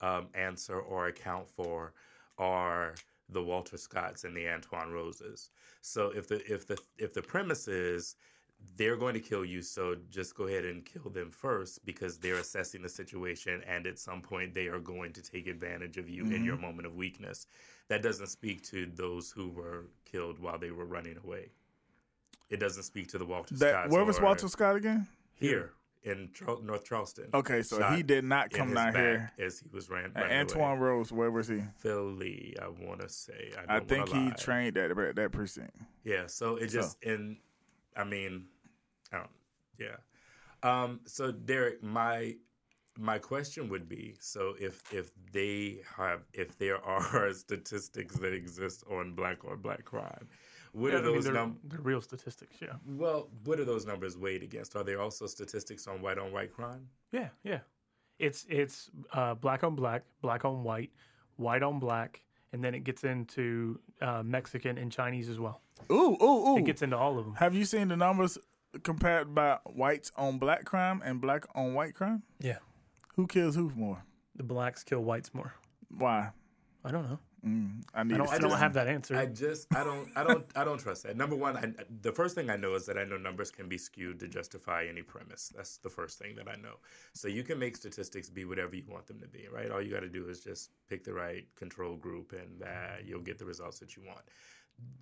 [0.00, 1.92] um, answer or account for
[2.38, 2.94] are
[3.28, 5.50] the Walter Scotts and the Antwon Roses.
[5.80, 8.16] So if the if the if the premise is
[8.76, 12.36] they're going to kill you, so just go ahead and kill them first because they're
[12.36, 16.24] assessing the situation, and at some point they are going to take advantage of you
[16.24, 16.44] in mm-hmm.
[16.44, 17.46] your moment of weakness.
[17.88, 21.50] That doesn't speak to those who were killed while they were running away.
[22.48, 23.92] It doesn't speak to the Walter That Scotts.
[23.92, 25.06] where was Walter Scott again?
[25.34, 25.72] here
[26.04, 26.30] in
[26.62, 27.30] North Charleston.
[27.32, 29.32] Okay, so he did not come down here.
[29.38, 30.12] as he was ran.
[30.14, 30.78] Running Antwon away.
[30.80, 31.62] Rose, where was he?
[31.78, 33.52] Philly, I want to say.
[33.68, 34.34] I, I think he lie.
[34.38, 35.74] trained at that, that precinct.
[36.04, 37.38] Yeah, so it So- just in,
[37.96, 38.46] I mean,
[39.12, 39.30] I don't,
[39.78, 39.96] yeah.
[40.62, 42.36] Um, so Derek, my
[42.98, 48.84] my question would be: so if if they have if there are statistics that exist
[48.90, 50.28] on black on black crime,
[50.74, 52.56] what Yeah, are I mean, those they're, real statistics.
[52.60, 52.74] Yeah.
[52.86, 54.76] Well, what are those numbers weighed against?
[54.76, 56.86] Are there also statistics on white on white crime?
[57.12, 57.60] Yeah, yeah.
[58.18, 60.90] It's it's uh, black on black, black on white,
[61.36, 65.60] white on black, and then it gets into uh, Mexican and Chinese as well.
[65.90, 66.56] Ooh, ooh, ooh.
[66.58, 67.34] It gets into all of them.
[67.36, 68.38] Have you seen the numbers
[68.84, 72.22] compared by whites on black crime and black on white crime?
[72.40, 72.58] Yeah,
[73.16, 74.04] Who kills who more?
[74.36, 75.54] the blacks kill whites more.
[75.96, 76.30] Why?
[76.84, 77.18] I don't know.
[77.46, 78.14] Mm, I need.
[78.14, 78.28] I don't.
[78.28, 79.16] I see don't have that answer.
[79.16, 81.16] I just I don't I don't I don't trust that.
[81.16, 83.76] Number one, I, the first thing I know is that I know numbers can be
[83.76, 85.52] skewed to justify any premise.
[85.54, 86.76] That's the first thing that I know.
[87.12, 89.70] So you can make statistics be whatever you want them to be, right?
[89.70, 93.20] All you got to do is just pick the right control group, and uh, you'll
[93.20, 94.22] get the results that you want.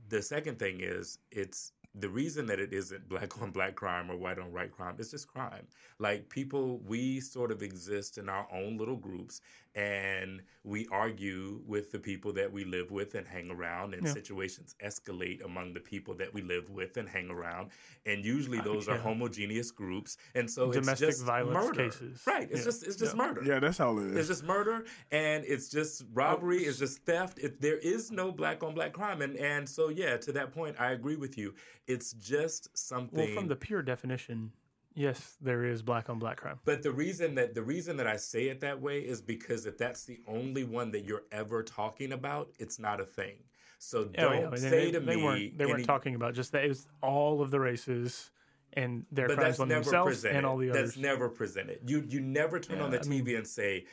[0.09, 4.16] The second thing is it's the reason that it isn't black on black crime or
[4.16, 5.66] white on white crime is just crime.
[5.98, 9.40] Like people, we sort of exist in our own little groups
[9.74, 14.12] and we argue with the people that we live with and hang around, and Yeah.
[14.12, 17.70] situations escalate among the people that we live with and hang around.
[18.06, 19.02] And usually those are yeah.
[19.02, 20.18] homogeneous groups.
[20.35, 21.85] And so Domestic it's just violence murder.
[21.90, 22.22] cases.
[22.26, 22.48] Right.
[22.50, 22.64] It's Yeah.
[22.64, 23.26] just it's just Yeah.
[23.26, 23.42] murder.
[23.44, 24.16] Yeah, that's how it is.
[24.16, 27.38] It's just murder and it's just robbery, it's just theft.
[27.38, 29.22] It, there is no black on black crime.
[29.22, 31.54] And, and so, yeah, to that point, I agree with you.
[31.87, 33.18] It's just something.
[33.18, 34.52] well, from the pure definition,
[34.94, 36.59] yes, there is black on black crime.
[36.64, 39.76] but the reason that the reason that I say it that way is because if
[39.78, 43.37] that's the only one that you're ever talking about, it's not a thing.
[43.78, 46.35] So Oh, don't yeah, say they, to they me weren't they any- weren't talking about
[46.35, 46.64] just that.
[46.64, 48.31] It was all of the races
[48.74, 50.37] and their but crimes that's on never themselves presented.
[50.38, 50.90] and all the others.
[50.94, 51.81] That's never presented.
[51.87, 53.87] You you never turn on the I mean- TV and say,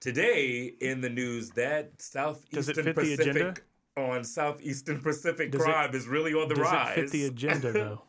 [0.00, 3.62] today in the news that southeastern Pacific
[3.96, 6.96] on southeastern Pacific Does crime is really on the Does rise.
[6.98, 8.02] it fit the agenda though?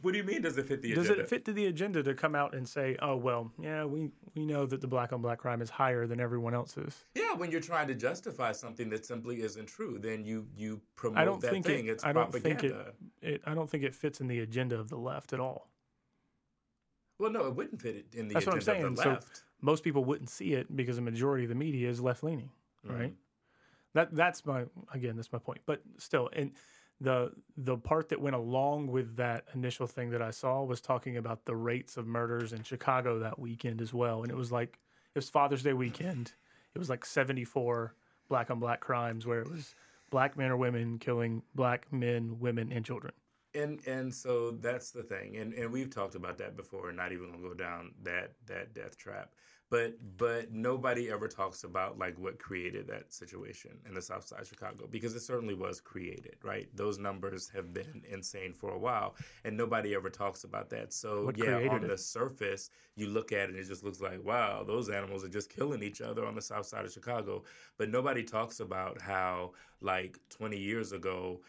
[0.00, 0.42] What do you mean?
[0.42, 1.22] Does it fit the Does agenda?
[1.22, 4.46] it fit to the agenda to come out and say, "Oh well, yeah, we we
[4.46, 7.60] know that the black on black crime is higher than everyone else's." Yeah, when you're
[7.60, 11.50] trying to justify something that simply isn't true, then you you promote I don't that
[11.50, 11.86] think thing.
[11.86, 11.90] it.
[11.92, 12.60] it's I don't propaganda.
[12.60, 13.42] think it, it.
[13.44, 15.68] I don't think it fits in the agenda of the left at all.
[17.18, 18.84] Well, no, it wouldn't fit in the That's what I'm agenda saying.
[18.84, 19.42] of the So left.
[19.60, 22.50] most people wouldn't see it because the majority of the media is left leaning,
[22.86, 22.96] Mm-hmm.
[23.00, 23.14] right?
[23.94, 25.60] That that's my again that's my point.
[25.66, 26.52] But still, and
[27.02, 31.16] the the part that went along with that initial thing that I saw was talking
[31.16, 34.78] about the rates of murders in Chicago that weekend as well, and it was like
[35.14, 36.32] it was Father's Day weekend.
[36.74, 37.94] It was like 74
[38.28, 39.74] black on black crimes where it was
[40.10, 43.12] black men or women killing black men, women, and children.
[43.54, 47.30] and and so that's the thing and and we've talked about that before not even
[47.30, 49.32] gonna go down that that death trap
[49.72, 50.06] but mm-hmm.
[50.18, 54.46] but nobody ever talks about like what created that situation in the south side of
[54.46, 56.68] chicago because it certainly was created right?
[56.74, 60.92] Those numbers have been insane for a while and nobody ever talks about that.
[60.92, 61.88] So What yeah on it?
[61.88, 65.28] the surface you look at it and it just looks like wow those animals are
[65.28, 67.42] just killing each other on the south side of chicago.
[67.78, 71.40] But nobody talks about how like 20 years ago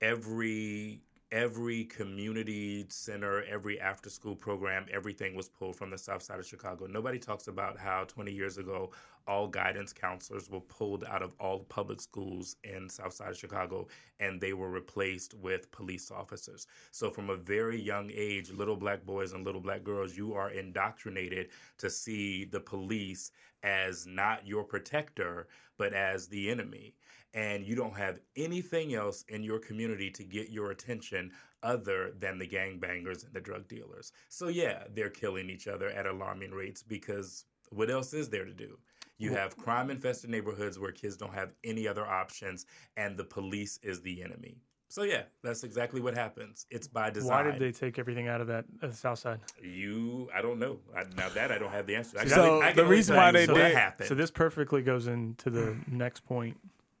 [0.00, 6.40] every every community center, every after school program, everything was pulled from the south side
[6.40, 6.86] of Chicago.
[6.86, 8.90] Nobody talks about how 20 years ago
[9.28, 13.86] all guidance counselors were pulled out of all public schools in south side of Chicago
[14.18, 16.66] and they were replaced with police officers.
[16.90, 20.50] So from a very young age, little black boys and little black girls, you are
[20.50, 23.30] indoctrinated to see the police
[23.62, 25.46] as not your protector,
[25.78, 26.94] but as the enemy
[27.34, 31.30] and you don't have anything else in your community to get your attention
[31.62, 34.12] other than the gangbangers and the drug dealers.
[34.28, 38.54] So yeah, they're killing each other at alarming rates because what else is there to
[38.54, 38.78] do?
[39.18, 42.64] You have crime infested neighborhoods where kids don't have any other options
[42.96, 44.56] and the police is the enemy.
[44.88, 46.66] So yeah, that's exactly what happens.
[46.68, 47.44] It's by design.
[47.44, 49.38] Why did they take everything out of that of the South Side?
[49.62, 50.80] You, I don't know.
[50.96, 52.18] I, now that I don't have the answer.
[52.18, 54.08] I can So only- I the reason why they what did- happened.
[54.08, 55.88] So this perfectly goes into the mm.
[55.92, 56.56] next point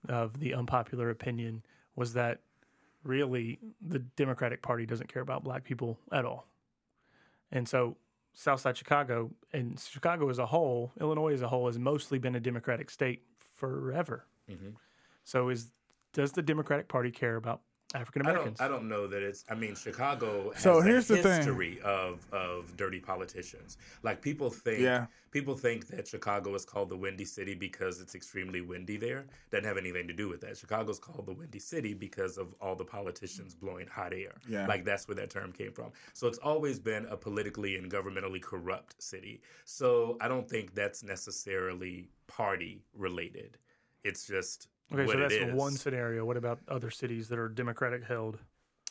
[0.08, 1.62] of the unpopular opinion
[1.96, 2.40] was that
[3.02, 6.46] really the Democratic Party doesn't care about black people at all.
[7.50, 7.96] And so
[8.32, 12.40] Southside Chicago and Chicago as a whole, Illinois as a whole, has mostly been a
[12.40, 14.26] Democratic state forever.
[14.48, 14.74] Mhm.
[15.24, 15.72] So is
[16.12, 17.62] does the Democratic Party care about
[17.94, 18.58] African Americans?
[18.58, 18.66] don't.
[18.66, 19.44] I don't know that it's.
[19.48, 21.36] I mean, Chicago has So a here's the thing.
[21.36, 23.78] history of of dirty politicians.
[24.02, 24.80] Like people think.
[24.80, 25.06] Yeah.
[25.32, 29.26] People think that Chicago is called the Windy City because it's extremely windy there.
[29.52, 30.56] Doesn't have anything to do with that.
[30.56, 34.32] Chicago's called the Windy City because of all the politicians blowing hot air.
[34.48, 34.66] Yeah.
[34.66, 35.92] Like that's where that term came from.
[36.14, 39.40] So it's always been a politically and governmentally corrupt city.
[39.64, 43.56] So I don't think that's necessarily party related.
[44.02, 45.54] It's just Okay, what so that's is.
[45.54, 46.24] one scenario.
[46.24, 48.38] What about other cities that are Democratic held?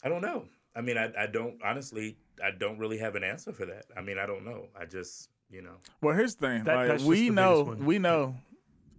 [0.03, 0.45] I don't know.
[0.75, 2.17] I mean, I, I don't honestly.
[2.43, 3.85] I don't really have an answer for that.
[3.97, 4.67] I mean, I don't know.
[4.79, 5.75] I just you know.
[6.01, 6.63] Well, here's the thing.
[6.63, 7.85] That- like that's just we the know, one.
[7.85, 8.35] we know,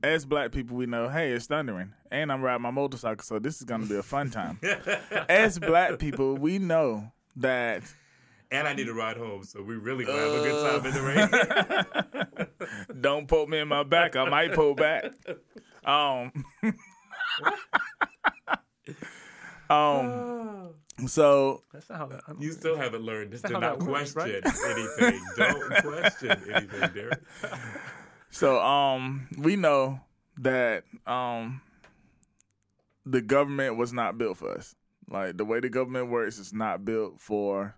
[0.03, 1.09] as black people, we know.
[1.09, 4.31] Hey, it's thundering, and I'm riding my motorcycle, so this is gonna be a fun
[4.31, 4.59] time.
[5.29, 7.83] as black people, we know that.
[8.53, 10.95] And I need to ride home, so we really gonna have a good time in
[10.95, 12.47] the
[12.89, 12.97] rain.
[13.01, 14.17] Don't poke me in my back.
[14.17, 15.05] I might pull back.
[15.83, 16.45] Um.
[19.71, 20.75] um.
[21.07, 22.21] So That's not how that.
[22.29, 24.77] I'm- you still haven't learned to not that works, question right?
[24.77, 25.21] anything.
[25.37, 27.21] Don't question anything, Derek.
[28.31, 30.01] So um we know
[30.39, 31.63] that um
[33.07, 34.75] the government was not built for us.
[35.09, 37.75] Like the way the government works is not built for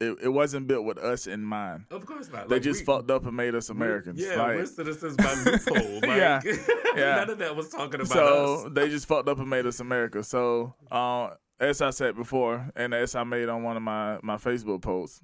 [0.00, 1.84] it, it wasn't built with us in mind.
[1.90, 2.48] Of course not.
[2.48, 4.20] They Like, just we- fucked up and made us we- Americans.
[4.20, 5.76] Yeah, Like, we're citizens by loophole.
[6.02, 6.40] Like, Yeah,
[6.96, 7.14] yeah.
[7.16, 8.72] None of that was talking about so us.
[8.72, 10.22] they just fucked up and made us America.
[10.22, 14.36] So uh, as I said before, and as I made on one of my, my
[14.36, 15.20] Facebook posts,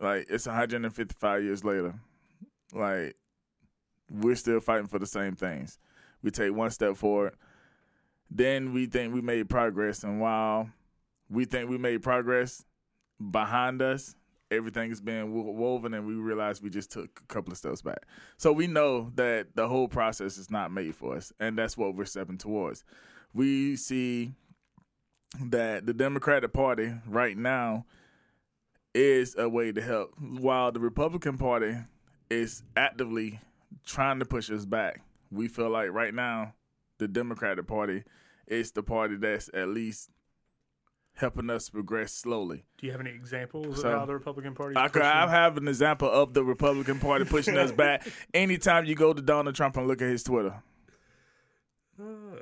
[0.00, 1.94] like it's 155 years later.
[2.72, 3.14] Like
[4.10, 5.78] we're still fighting for the same things.
[6.22, 7.34] We take one step forward,
[8.30, 10.68] then we think we made progress, and while
[11.28, 12.64] we think we made progress,
[13.30, 14.14] behind us
[14.50, 17.82] everything is being wo- woven, and we realize we just took a couple of steps
[17.82, 18.06] back.
[18.36, 21.94] So we know that the whole process is not made for us, and that's what
[21.94, 22.84] we're stepping towards.
[23.32, 24.32] We see
[25.40, 27.86] that the Democratic Party right now
[28.94, 31.76] is a way to help, while the Republican Party
[32.28, 33.40] is actively
[33.86, 35.02] trying to push us back.
[35.30, 36.54] We feel like right now
[36.98, 38.02] the Democratic Party
[38.48, 40.10] is the party that's at least
[41.20, 42.64] helping us progress slowly.
[42.78, 44.76] Do you have any examples So, of how the Republican Party?
[44.76, 48.06] I could I have an example of the Republican Party pushing us back.
[48.34, 50.62] Anytime you go to Donald Trump and look at his Twitter,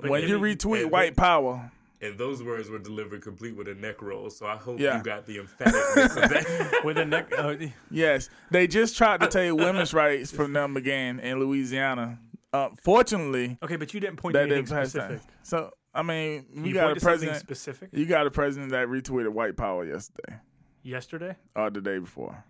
[0.01, 1.71] when and- you retweet and- white power,
[2.01, 4.31] And those words were delivered complete with a neck roll.
[4.31, 4.99] So I hope Yeah.
[4.99, 6.81] you got the emphaticness of that.
[6.85, 7.33] with a neck.
[7.37, 7.57] Uh,
[7.91, 12.21] yes, they just tried to take women's rights from them again in Louisiana.
[12.53, 15.21] Uh, fortunately, okay, but you didn't point that to anything didn't specific.
[15.23, 15.31] that.
[15.43, 17.39] So I mean, we you got a president.
[17.41, 20.37] specific You got a president that retweeted white power yesterday
[20.83, 21.37] yesterday.
[21.57, 22.45] or the day before.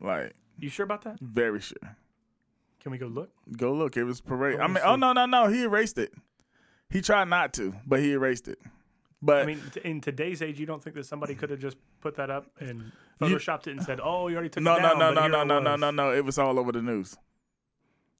[0.00, 1.18] Like You sure about that?
[1.20, 1.96] very sure.
[2.80, 3.30] Can we go look?
[3.56, 3.96] Go look.
[3.96, 4.54] It was parade.
[4.54, 5.48] I I wanna mean, oh no, no, no.
[5.48, 6.12] He erased it.
[6.90, 8.58] He tried not to, but he erased it.
[9.20, 11.76] But I mean, t- in today's age, you don't think that somebody could have just
[12.00, 14.82] put that up and You- photoshopped it and said, "Oh, you already took no, it
[14.82, 16.12] no, down." no, but no, here no, no, no, no, no.
[16.14, 17.18] It was all over the news.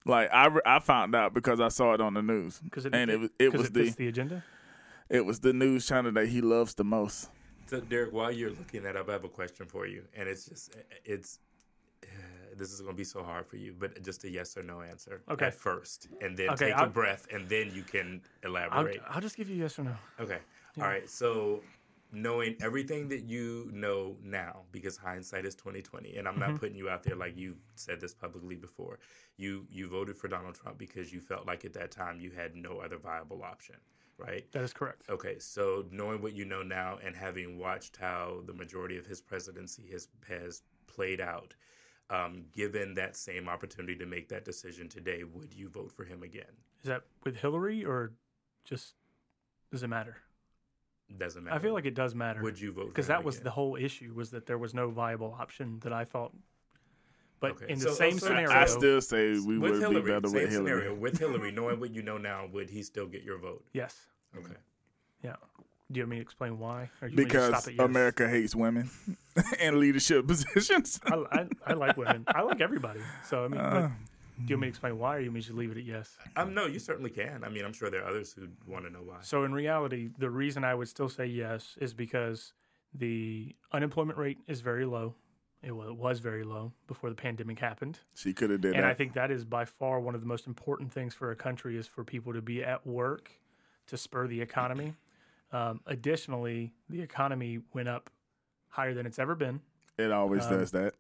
[0.05, 2.95] Like I, re- I found out because I saw it on the news, Because it,
[2.95, 4.45] and it was it 'cause was it the the agenda.
[5.11, 7.31] it was the news channel that he loves the most.
[7.67, 10.47] So, Derek, while you're looking that up, I have a question for you, and it's
[10.47, 11.41] just it's
[12.57, 14.81] this is going to be so hard for you, but just a yes or no
[14.81, 15.47] answer Okay.
[15.47, 19.01] at first, and then Okay, take a I'll- breath, and then you can I'll, elaborate.
[19.09, 19.97] I'll just give you yes or no.
[20.19, 20.39] Okay.
[20.81, 21.09] All right.
[21.09, 21.63] So
[22.13, 26.41] knowing everything that you know now, because hindsight is twenty twenty, and I'm Mm-hmm.
[26.41, 28.99] not putting you out there like you said this publicly before.
[29.37, 32.55] You you voted for Donald Trump because you felt like at that time you had
[32.57, 33.77] no other viable option,
[34.19, 34.47] right?
[34.53, 35.03] That is correct.
[35.11, 39.21] Okay, so knowing what you know now and having watched how the majority of his
[39.21, 41.55] presidency has has played out,
[42.11, 46.23] um, given that same opportunity to make that decision today, would you vote for him
[46.23, 46.57] again?
[46.83, 48.13] Is that with Hillary or
[48.65, 48.95] just
[49.71, 50.17] does it matter?
[51.17, 51.57] Doesn't matter.
[51.57, 52.83] I feel like it does matter Would you vote?
[52.83, 53.45] for because that was again?
[53.45, 56.33] the whole issue was that there was no viable option that I thought.
[57.41, 60.03] But Okay, in so- the same so scenario, I still say we with would Hillary,
[60.03, 60.51] be better with Hillary.
[60.53, 63.65] scenario with Hillary, knowing what you know now, would he still get your vote?
[63.73, 63.97] yes,
[64.37, 64.55] Okay.
[65.25, 65.37] yeah.
[65.91, 66.91] Do you want me to explain why?
[67.01, 67.85] Or you want me to Because stop at yes?
[67.87, 68.91] America hates women
[69.61, 71.01] in leadership positions.
[71.07, 72.25] I, I, I like women.
[72.27, 73.01] I like everybody.
[73.25, 73.89] So I mean, but Uh,
[74.39, 75.79] do you want me to explain why, or you want me to just leave it
[75.79, 76.17] at yes?
[76.37, 77.43] Um, no, you certainly can.
[77.45, 79.17] I mean, I'm sure there are others who want to know why.
[79.23, 82.53] So in reality, the reason I would still say yes is because
[82.95, 85.15] the unemployment rate is very low.
[85.63, 89.15] It was very low before the pandemic happened, she could have did and I think
[89.15, 92.05] that is by far one of the most important things for a country is for
[92.05, 93.33] people to be at work
[93.89, 94.95] to spur the economy.
[95.51, 98.09] Um, additionally, the economy went up
[98.69, 99.61] higher than it's ever been.
[99.97, 100.95] It always um, does that.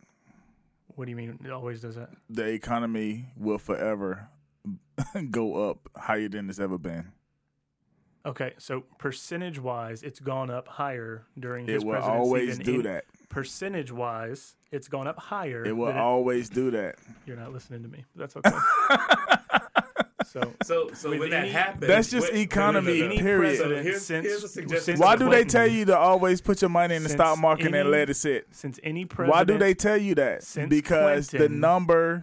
[0.98, 1.38] What do you mean?
[1.44, 2.10] It always does that.
[2.28, 4.28] the economy will forever
[5.30, 7.12] go up higher than it's ever been.
[8.26, 11.86] Okay, so percentage wise, it's gone up higher during his presidency.
[11.86, 12.18] It will presidency.
[12.18, 13.04] always do that.
[13.28, 15.64] Percentage wise, it's gone up higher.
[15.64, 16.96] It will always do that.
[17.26, 18.04] You're not listening to me.
[18.16, 18.50] That's okay.
[20.32, 23.58] so So, so when that any- happens, That's just wait- wait, economy, period.
[23.58, 24.98] So here's, Since- here's a suggestion.
[24.98, 27.66] Why do they tell you to always put your money in the Since stock market
[27.66, 28.46] and any- let it sit?
[28.50, 30.42] since any president, Why do they tell you that?
[30.42, 32.22] since Because the Clinton- numbers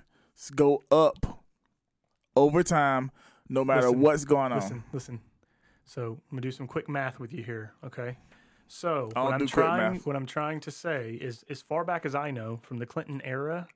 [0.56, 1.44] go up
[2.36, 3.12] over time,
[3.50, 4.60] no matter Listen, what's going on.
[4.60, 5.20] listen, listen.
[5.86, 8.18] So I'm gonna do some quick math with you here, okay?
[8.68, 12.32] So what I'm trying, what I'm trying to say is, as far back as I
[12.32, 13.68] know, from the Clinton era,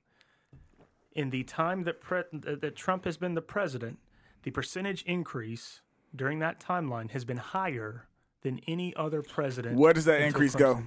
[1.12, 3.98] in the time that pre- that that Trump has been the president,
[4.42, 5.80] the percentage increase
[6.14, 8.06] during that timeline has been higher
[8.42, 9.78] than any other president.
[9.78, 10.82] Where does that until increase go?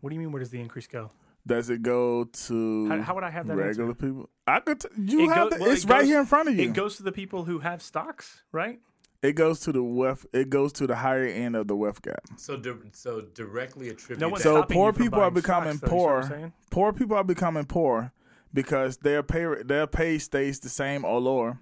[0.00, 0.32] What do you mean?
[0.32, 1.10] Where does the increase go?
[1.46, 3.94] Does it go to How, how would I have that regular answer?
[4.06, 4.28] people?
[4.46, 4.80] I could.
[4.80, 6.54] T- you It have go- the, well, it's it right goes- here in front of
[6.56, 6.62] you.
[6.62, 8.80] It goes to the people who have stocks, right?
[9.22, 10.24] It goes to the wef.
[10.32, 12.20] It goes to the higher end of the wealth gap.
[12.36, 14.30] So, di- so directly attributed.
[14.30, 14.36] No.
[14.36, 16.36] So poor people are becoming stocks, though, you see poor.
[16.38, 16.52] saying?
[16.70, 18.12] Poor people are becoming poor
[18.54, 21.58] because their pay their pay stays the same or lower.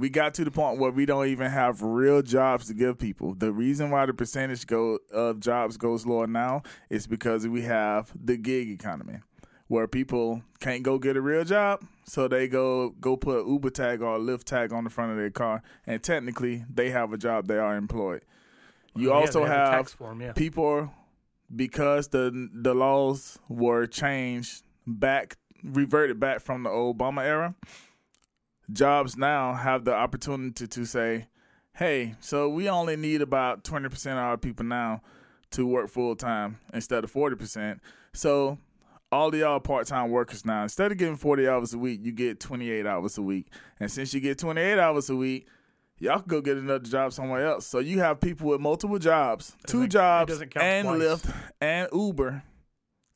[0.00, 3.34] We got to the point where we don't even have real jobs to give people.
[3.34, 8.10] The reason why the percentage go of jobs goes lower now is because we have
[8.18, 9.18] the gig economy,
[9.68, 13.68] where people can't go get a real job, so they go go put an Uber
[13.68, 17.12] tag or a Lyft tag on the front of their car, and technically they have
[17.12, 18.22] a job, they are employed.
[18.96, 20.32] You Yeah, also the have form, yeah.
[20.32, 20.90] people
[21.54, 27.54] because the the laws were changed back reverted back from the Obama era
[28.72, 31.26] jobs now have the opportunity to say
[31.76, 35.00] hey so we only need about 20% of our people now
[35.50, 37.78] to work full time instead of 40%
[38.12, 38.58] so
[39.12, 42.38] all of y'all part-time workers now instead of getting 40 hours a week you get
[42.40, 43.46] 28 hours a week.
[43.80, 45.46] And since you get 28 hours a week
[45.98, 47.66] y'all can go get another job somewhere else.
[47.66, 51.02] So you have people with multiple jobs two Doesn't- jobs and twice.
[51.02, 52.42] Lyft and Uber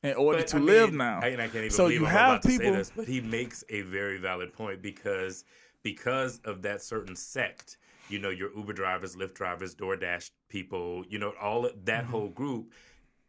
[0.04, 2.06] in order But, to I live now I, and I can't even So believe you
[2.06, 5.44] I'm have about to say people- this, but he makes a very valid point because
[5.82, 7.78] because of that certain sect.
[8.10, 11.04] You know, your Uber drivers, Lyft drivers, DoorDash people.
[11.08, 12.10] You know, all that Mm-hmm.
[12.10, 12.70] whole group.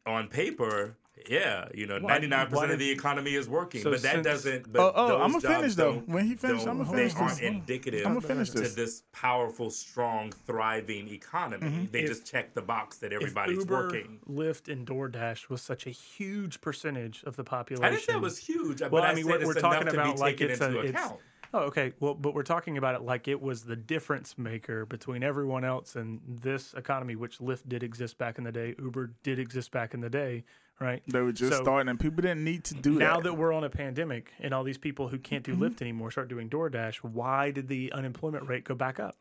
[0.06, 0.98] On paper,
[1.30, 4.26] yeah, you know, ninety nine percent of the economy is working, So but that since-
[4.26, 4.72] doesn't.
[4.72, 6.04] But Oh, oh, I'ma finish, though.
[6.06, 7.40] When he finishes, I'ma they finish aren't this.
[7.40, 8.76] indicative I'ma finish to this.
[8.76, 11.68] this powerful, strong, thriving economy.
[11.68, 11.86] Mm-hmm.
[11.92, 14.20] They If- just check the box that If everybody's Uber, working.
[14.30, 17.86] Lyft, and DoorDash was such a huge percentage of the population.
[17.86, 19.52] I didn't say it was huge, Well, but I I, mean, said we're, it's we're
[19.60, 20.82] enough talking to about be like taken it's into a.
[20.84, 21.20] It's, account.
[21.54, 21.94] oh, okay.
[22.00, 25.96] Well, but we're talking about it like it was the difference maker between everyone else
[25.96, 29.94] and this economy, which Lyft did exist back in the day, Uber did exist back
[29.94, 30.44] in the day,
[30.80, 31.02] right?
[31.08, 33.34] they were just So- starting and people didn't need to do now that Now that
[33.36, 35.64] we're on a pandemic and all these people who can't do Mm-hmm.
[35.64, 39.16] Lyft anymore start doing DoorDash, why did the unemployment rate go back up?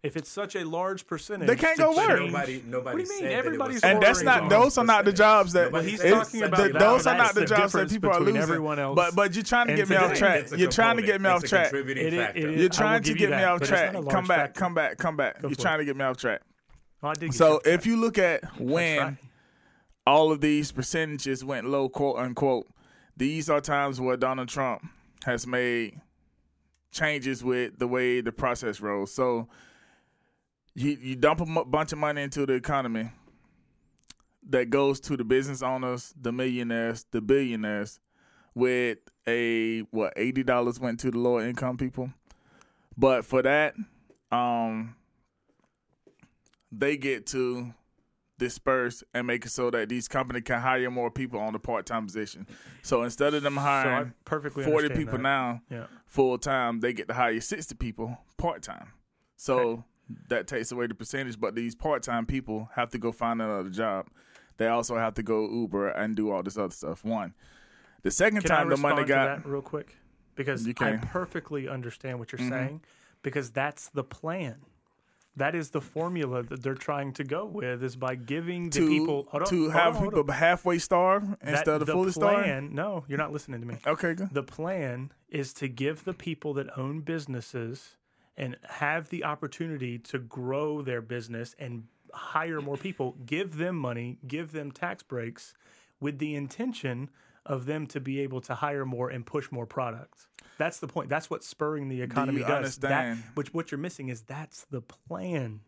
[0.00, 2.20] If it's such a large percentage, They can't to go work.
[2.20, 3.32] Nobody, nobody What do you mean?
[3.32, 6.56] Everybody's that and that's not those are not the jobs that Nobody he's talking about
[6.58, 6.78] th- that.
[6.78, 9.42] those are not the the jobs that people are losing everyone else but but you're
[9.42, 12.12] trying to get me off track you're trying to get me off track contributing It
[12.14, 12.40] is- factor.
[12.52, 15.38] you're trying to get me off track not a come back come back come back
[15.42, 16.42] you're trying to get me off track
[17.02, 19.16] I did get you so if you look at when right.
[20.08, 22.66] All of these percentages went low, quote unquote,
[23.16, 24.82] these are times where Donald Trump
[25.24, 26.00] has made
[26.90, 29.12] changes with the way the process rolls.
[29.12, 29.48] So
[30.74, 33.10] you you dump a bunch of money into the economy
[34.48, 38.00] that goes to the business owners, the millionaires, the billionaires,
[38.54, 42.10] with a what eighty dollars went to the lower income people,
[42.96, 43.74] but for that,
[44.32, 44.96] um,
[46.72, 47.74] they get to
[48.38, 51.86] disperse and make it so that these companies can hire more people on the part
[51.86, 52.46] time position.
[52.82, 55.22] So instead of them so hiring perfectly forty people that.
[55.22, 55.86] now Yeah.
[56.06, 58.92] full time, they get to hire sixty people part time.
[59.36, 59.82] So Okay.
[60.30, 61.38] that takes away the percentage.
[61.38, 64.06] But these part time people have to go find another job.
[64.56, 67.04] They also have to go Uber and do all this other stuff.
[67.04, 67.34] One.
[68.02, 69.96] The second Can time the money to got that real quick?
[70.34, 72.48] Because You I perfectly understand what you're Mhm.
[72.48, 72.80] saying.
[73.22, 74.58] Because that's the plan.
[75.38, 78.88] That is the formula that they're trying to go with is by giving the to
[78.88, 80.38] people hold on, to hold have on, hold people on.
[80.38, 82.44] halfway starve instead of fully starved.
[82.44, 82.74] plan.
[82.74, 83.76] No, you're not listening to me.
[83.86, 84.30] Okay, good.
[84.32, 87.96] The plan is to give the people that own businesses
[88.36, 94.18] and have the opportunity to grow their business and hire more people, give them money,
[94.26, 95.54] give them tax breaks
[96.00, 97.10] with the intention
[97.44, 100.28] of them to be able to hire more and push more products.
[100.58, 101.08] That's the point.
[101.08, 102.56] That's what spurring the economy you does.
[102.56, 103.18] understand?
[103.20, 105.60] That, which what you're missing is that's the plan.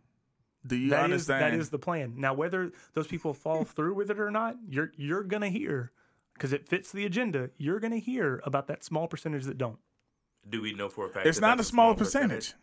[0.67, 1.43] Do you That is understand?
[1.43, 2.15] that is the plan.
[2.19, 5.93] Now whether those people fall through with it or not, you're you're gonna hear
[6.35, 9.79] because it fits the agenda, you're going to hear about that small percentage that don't.
[10.49, 12.55] Do we know for a fact It's that not a that's small percentage.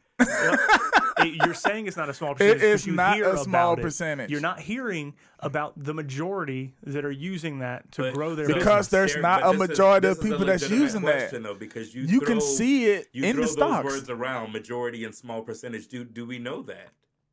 [1.28, 2.62] It- you're saying it's not a small percentage.
[2.64, 3.82] is you not hear a small about it.
[3.84, 4.30] percentage.
[4.32, 8.58] You're not hearing about the majority that are using that to But- grow their Because
[8.58, 8.88] business.
[8.90, 11.44] there's Derek, not but a this is- majority of people that's legitimate using that.
[11.44, 13.86] Though, because you, You throw, can see it you in throw the those stocks.
[13.86, 15.88] words around majority and small percentage.
[15.88, 16.90] Do do we know that?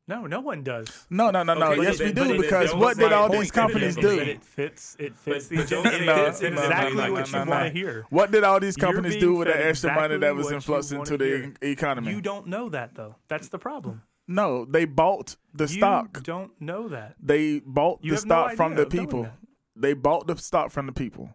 [0.07, 1.07] No, no one does.
[1.09, 1.71] No, no, no, no.
[1.71, 4.19] Okay, yes, we do then because don't what did all these companies do?
[4.19, 4.95] It fits.
[4.99, 5.89] It fits But- the agenda.
[5.89, 8.05] don't It say- fits no, no, exactly no, what no, you no, want to hear.
[8.09, 10.55] What did all these companies do with the fed extra money that was what you
[10.57, 11.53] influxed into the hear.
[11.63, 12.11] economy?
[12.11, 13.15] You don't know that though.
[13.27, 14.03] That's the problem.
[14.27, 16.21] no, they bought the You stock.
[16.23, 17.15] don't know that.
[17.19, 19.27] They bought You the have no stock from the people.
[19.75, 21.33] They bought the stock from the people.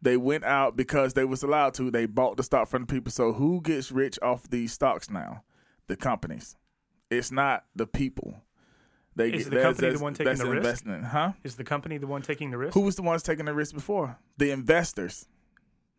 [0.00, 1.90] They went out because they was allowed to.
[1.90, 3.10] They bought the stock from the people.
[3.12, 5.44] So who gets rich off these stocks now?
[5.88, 6.56] The companies.
[7.18, 8.42] It's not the people.
[9.14, 10.56] They Is get, the company the one taking the risk?
[10.56, 11.32] investment, huh?
[11.44, 12.72] Is the company the one taking the risk?
[12.74, 14.16] Who was the ones taking the risk before?
[14.38, 15.26] The investors.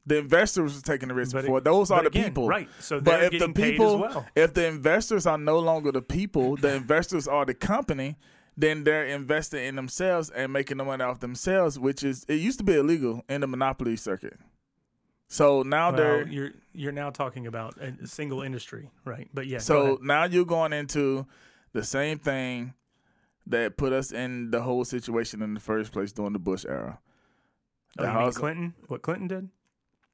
[0.05, 1.61] The investors were taking the risk But it- before.
[1.61, 2.68] Those are the again, people, right.
[2.80, 4.26] So but they're if the getting paid as people, well.
[4.36, 8.18] if the investors are no longer the people, the investors are the company.
[8.57, 12.57] Then they're investing in themselves and making the money off themselves, which is it used
[12.59, 14.39] to be illegal in the monopoly circuit.
[15.34, 19.27] So now Well, they're you're you're now talking about a single industry, right?
[19.34, 19.57] But yeah.
[19.57, 21.25] so now you're going into
[21.71, 22.75] the same thing
[23.47, 26.99] that put us in the whole situation in the first place during the Bush era.
[27.97, 28.73] oh, The you mean house- Clinton?
[28.89, 29.49] What Clinton did?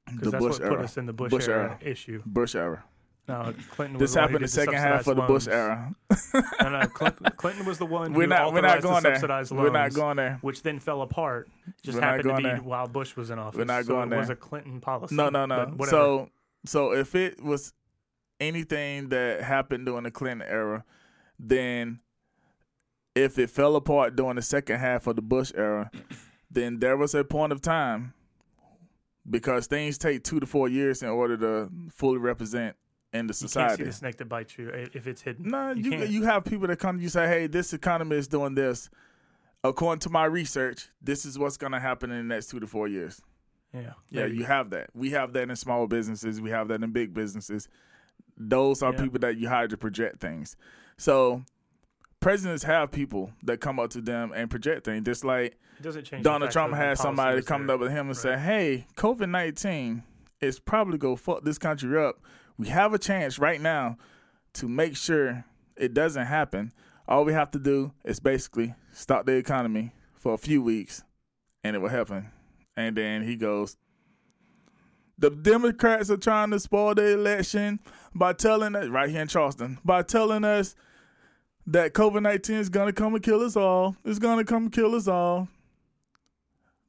[0.08, 0.84] the Because that's Bush what put era.
[0.86, 1.78] us in the Bush, Bush era, era.
[1.82, 2.24] issue.
[2.26, 2.86] Bush era.
[3.30, 4.00] No, Clinton.
[4.00, 5.94] This happened the second half of the Bush era.
[6.34, 6.88] No, no,
[7.38, 8.52] Clinton, was the one We're who not.
[8.54, 9.16] We're not going the there.
[9.18, 10.40] subsidized We're not going there.
[10.42, 11.48] which then fell apart.
[11.84, 12.58] Just We're happened to be there.
[12.58, 13.58] while Bush was in office.
[13.60, 15.16] We're not so going it was a Clinton policy.
[15.16, 15.76] No, no, no.
[15.86, 16.30] So,
[16.66, 17.72] so if it was
[18.40, 20.84] anything that happened during the Clinton era,
[21.38, 22.00] then
[23.14, 25.92] if it fell apart during the second half of the Bush era,
[26.50, 28.14] then there was a point of time
[29.30, 32.76] because things take two to four years in order to fully represent
[33.14, 35.50] in the you can't see the snake that bites you if it's hidden.
[35.50, 36.10] No, you can't.
[36.10, 38.90] you have people that come to you say, "Hey, this economy is doing this."
[39.64, 42.68] According to my research, this is what's going to happen in the next two to
[42.68, 43.22] four years.
[43.74, 44.90] yeah, Yeah, you have that.
[44.94, 46.40] We have that in small businesses.
[46.40, 47.68] We have that in big businesses.
[48.38, 49.02] Those are Yeah.
[49.04, 50.56] people that you hire to project things.
[50.98, 51.44] So
[52.22, 55.04] presidents have people that come up to them and project things.
[55.06, 55.58] Just like.
[56.22, 57.76] Donald Trump had somebody policy is come there.
[57.76, 60.04] up with him and say, "Hey, COVID nineteen
[60.42, 62.20] is probably gonna fuck this country up.
[62.60, 63.98] We have a chance right now
[64.54, 65.46] to make sure
[65.78, 66.74] it doesn't happen.
[67.08, 71.04] All we have to do is basically stop the economy for a few weeks,
[71.64, 72.28] and it will happen."
[72.76, 73.78] And then he goes,
[75.18, 77.80] "The Democrats are trying to spoil the election
[78.14, 80.76] by telling us right here in Charleston by telling us."
[81.66, 83.96] That COVID nineteen is gonna come and kill us all.
[84.04, 85.48] It's gonna come and kill us all.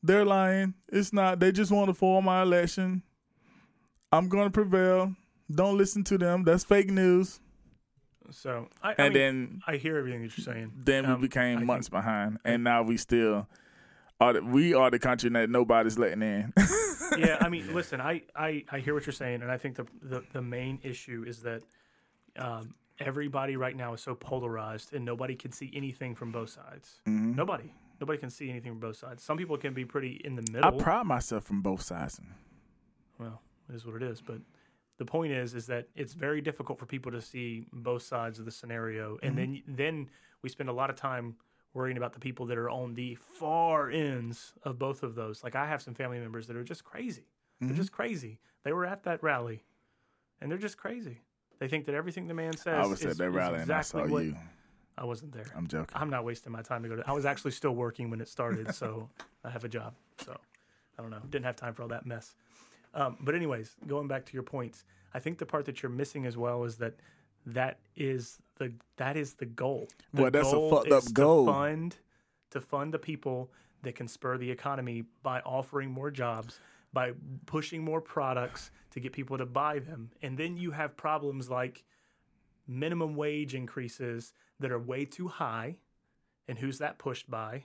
[0.03, 0.75] They're lying.
[0.89, 1.39] It's not.
[1.39, 3.03] They just want to form my election.
[4.11, 5.15] I'm going to prevail.
[5.53, 6.45] Don't listen to them.
[6.45, 7.41] That's fake news.
[8.31, 10.73] So I, I And mean, then I hear everything that you're saying.
[10.85, 13.49] then we Um, became I months think- behind, and now we still
[14.21, 14.35] are.
[14.35, 16.53] The, we are the country that nobody's letting in.
[17.19, 19.87] yeah, I mean, listen, I, I, I hear what you're saying, and I think the
[20.03, 21.63] the, the main issue is that
[22.37, 27.01] um, everybody right now is so polarized, and nobody can see anything from both sides.
[27.09, 27.35] Mhm.
[27.35, 29.25] Nobody, nobody can see anything from both sides.
[29.25, 30.73] Some people can be pretty in the middle.
[30.73, 32.21] I pride myself from both sides.
[33.19, 34.39] well, it is what it is, but
[35.01, 38.45] the point is, is that it's very difficult for people to see both sides of
[38.45, 39.53] the scenario, and mm-hmm.
[39.53, 40.11] then then
[40.43, 41.37] we spend a lot of time
[41.73, 45.43] worrying about the people that are on the far ends of both of those.
[45.43, 47.25] Like I have some family members that are just crazy.
[47.61, 47.79] They're mm-hmm.
[47.79, 48.41] just crazy.
[48.63, 49.65] They were at that rally,
[50.39, 51.23] and they're just crazy.
[51.61, 52.75] They think that everything the man says.
[52.75, 54.37] I was at that rally and I saw what- you.
[54.99, 55.47] I wasn't there.
[55.57, 55.97] I'm joking.
[55.97, 57.09] I'm not wasting my time to go to.
[57.09, 59.09] I was actually still working when it started, so
[59.45, 59.95] I have a job.
[60.19, 60.37] So
[60.99, 61.23] I don't know.
[61.31, 62.35] Didn't have time for all that mess.
[62.95, 64.85] Um, but anyways, going back to your points,
[65.15, 66.95] I think the part that you're missing as well is that
[67.47, 69.89] that is the that is the goal.
[70.13, 71.47] The Well, that's a fucked up goal.
[71.47, 71.97] To fund
[72.51, 73.51] to fund the people
[73.83, 76.61] that can spur the economy by offering more jobs,
[76.93, 77.13] by
[77.47, 81.85] pushing more products to get people to buy them, and then you have problems like
[82.67, 85.77] minimum wage increases that are way too high.
[86.49, 87.65] And who's that pushed by?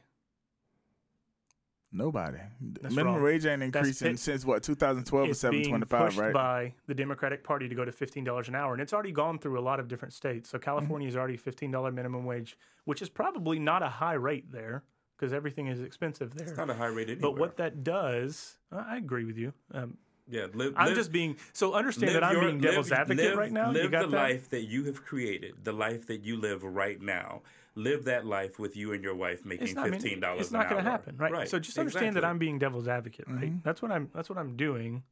[1.96, 2.38] Nobody.
[2.82, 3.24] That's Minimum wrong.
[3.24, 4.20] wage ain't increasing it.
[4.20, 6.34] since what 2012 or it's being 725, pushed right?
[6.34, 9.40] by the Democratic Party to go to fifteen dollars an hour, and it's already gone
[9.40, 10.50] through a lot of different states.
[10.50, 10.58] Mm-hmm.
[10.58, 14.52] So California is already fifteen dollar minimum wage, which is probably not a high rate
[14.52, 14.84] there
[15.18, 16.48] because everything is expensive there.
[16.48, 17.32] It's not a high rate anywhere.
[17.32, 19.54] but what that does, I I agree with you.
[19.74, 23.02] Um, Yeah, live, I'm live- just being so understand that I'm your- being devil's live-
[23.02, 23.72] advocate live- right now.
[23.72, 24.18] Live you got the that?
[24.18, 27.44] life that you have created, the life that you live right now.
[27.76, 30.42] Live that life with you and your wife making It's not, I mean, fifteen dollars.
[30.42, 31.32] it's not going to happen, right?
[31.32, 31.50] right?
[31.50, 33.46] So just understand that I'm being devil's advocate, right?
[33.46, 33.58] Mm-hmm.
[33.64, 34.10] That's what I'm.
[34.14, 35.04] That's what I'm doing.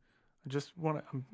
[0.46, 1.04] I just want to.
[1.14, 1.26] I'm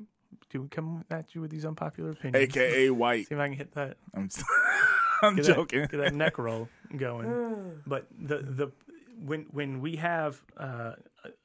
[0.48, 2.56] do come at you with these unpopular opinions.
[2.56, 3.28] AKA white.
[3.28, 3.96] See if I can hit that.
[4.14, 4.28] I'm,
[5.22, 5.82] I'm get joking.
[5.82, 7.80] That, get that neck roll going.
[7.86, 8.72] But the the
[9.24, 10.92] when when we have uh,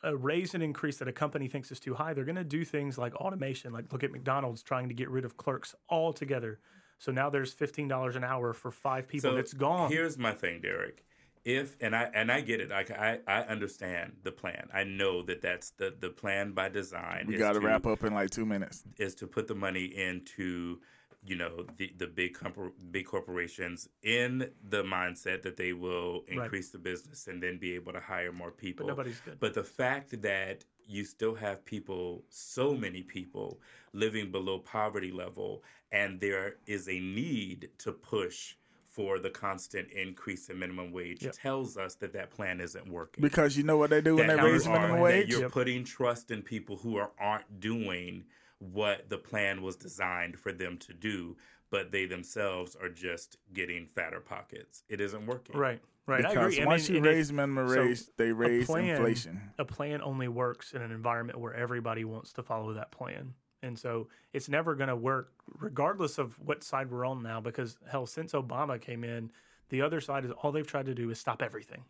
[0.03, 2.43] a a raise and increase that a company thinks is too high, they're going to
[2.43, 3.73] do things like automation.
[3.73, 6.59] Like look at McDonald's trying to get rid of clerks altogether.
[6.97, 9.31] So now there's fifteen dollars an hour for five people.
[9.31, 9.91] So it's gone.
[9.91, 11.03] Here's my thing, Derek.
[11.43, 12.69] If and I and I get it.
[12.69, 14.67] Like I I understand the plan.
[14.73, 17.25] I know that that's the the plan by design.
[17.27, 18.83] We got to to wrap up in like two minutes.
[18.97, 20.79] is to put the money into
[21.25, 26.43] you know the the big compor- big corporations in the mindset that they will Right.
[26.43, 28.87] increase the business and then be able to hire more people.
[28.87, 29.39] nobody's good.
[29.39, 33.59] But the fact that you still have people, so many people
[33.93, 38.55] living below poverty level, and there is a need to push
[38.87, 41.33] for the constant increase in minimum wage Yep.
[41.33, 44.35] tells us that that plan isn't working Because you know what they do when they
[44.35, 45.27] you raise are- minimum wage?
[45.29, 45.51] You're Yep.
[45.51, 48.25] putting trust in people who are aren't doing
[48.73, 51.35] what the plan was designed for them to do,
[51.69, 54.83] but they themselves are just getting fatter pockets.
[54.89, 55.57] It isn't working.
[55.57, 56.25] right, right.
[56.25, 56.63] I Because agree.
[56.63, 59.41] I once mean, you and if- raise minimum so wage, they a raise plan- inflation.
[59.59, 63.33] A plan only works in an environment where everybody wants to follow that plan.
[63.63, 67.77] And so it's never going to work, regardless of what side we're on now, because
[67.89, 69.31] hell, since Obama came in,
[69.69, 71.83] the other side is all they've tried to do is stop everything.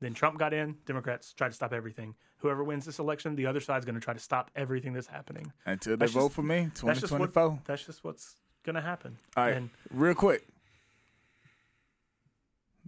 [0.00, 2.14] Then Trump got in, Democrats tried to stop everything.
[2.38, 5.52] Whoever wins this election, the other side's going to try to stop everything that's happening.
[5.64, 7.60] Until they That's vote just- for me, That's just, 2024.
[7.64, 9.16] that's just what's going to happen.
[9.36, 10.42] All right, And real quick.
[10.42, 10.46] he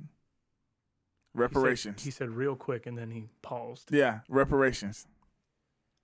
[0.02, 0.08] said-
[1.34, 2.02] Reparations.
[2.02, 3.90] He said, real quick, and then he paused.
[3.92, 5.06] yeah, reparations.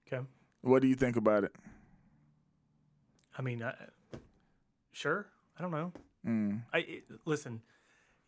[0.06, 0.24] Okay.
[0.62, 1.54] What do you think about it?
[3.36, 3.74] I mean, I,
[4.92, 5.26] sure.
[5.58, 5.92] I don't know.
[6.26, 6.62] Mm.
[6.72, 7.60] I it, listen.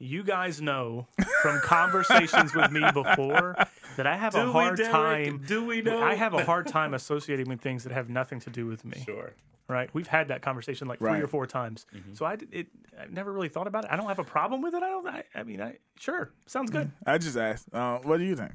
[0.05, 1.09] You guys know
[1.41, 3.57] from conversations with me before
[3.97, 4.93] that I have a Do we, hard Derek?
[4.93, 5.45] time.
[5.47, 6.03] Do we know?
[6.03, 9.03] I have a hard time associating with things that have nothing to do with me.
[9.07, 9.33] Sure.
[9.67, 9.89] Right?
[9.95, 11.87] We've had that conversation like three or four times.
[12.13, 12.67] So I it.
[13.01, 13.91] I never really thought about it.
[13.91, 14.83] I don't have a problem with it.
[14.83, 15.09] I don't.
[15.09, 16.91] I, I mean, I sure sounds good.
[17.07, 17.73] I just asked.
[17.73, 18.53] Uh, what do you think?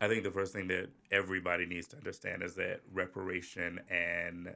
[0.00, 4.54] I think the first thing that everybody needs to understand is that reparation and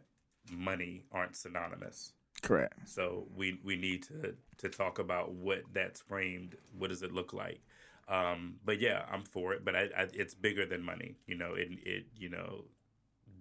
[0.53, 2.13] money aren't synonymous.
[2.43, 2.75] Correct.
[2.89, 6.57] So we we need to to talk about what that's framed.
[6.77, 7.61] What does it look like?
[8.09, 9.65] Um, but yeah, I'm for it.
[9.65, 11.17] But I, I, it's bigger than money.
[11.27, 12.65] You know, it it you know,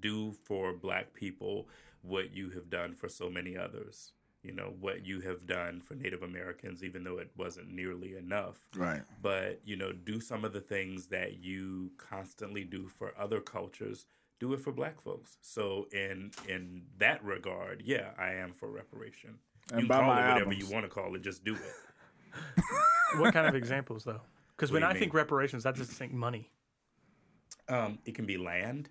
[0.01, 1.67] do for Black people
[2.01, 4.13] what you have done for so many others.
[4.43, 8.59] You know what you have done for Native Americans, even though it wasn't nearly enough
[8.75, 9.01] Right.
[9.21, 14.05] but you know do some of the things that you constantly do for other cultures
[14.39, 19.37] do it for black folks so in in that regard yeah i am for reparation
[19.71, 20.67] And you can call my it whatever albums.
[20.69, 21.61] you want to call it just do it
[23.19, 24.21] what kind of examples though?
[24.55, 26.51] Because when do you I think reparations, I just think money.
[27.69, 28.89] um, it can be land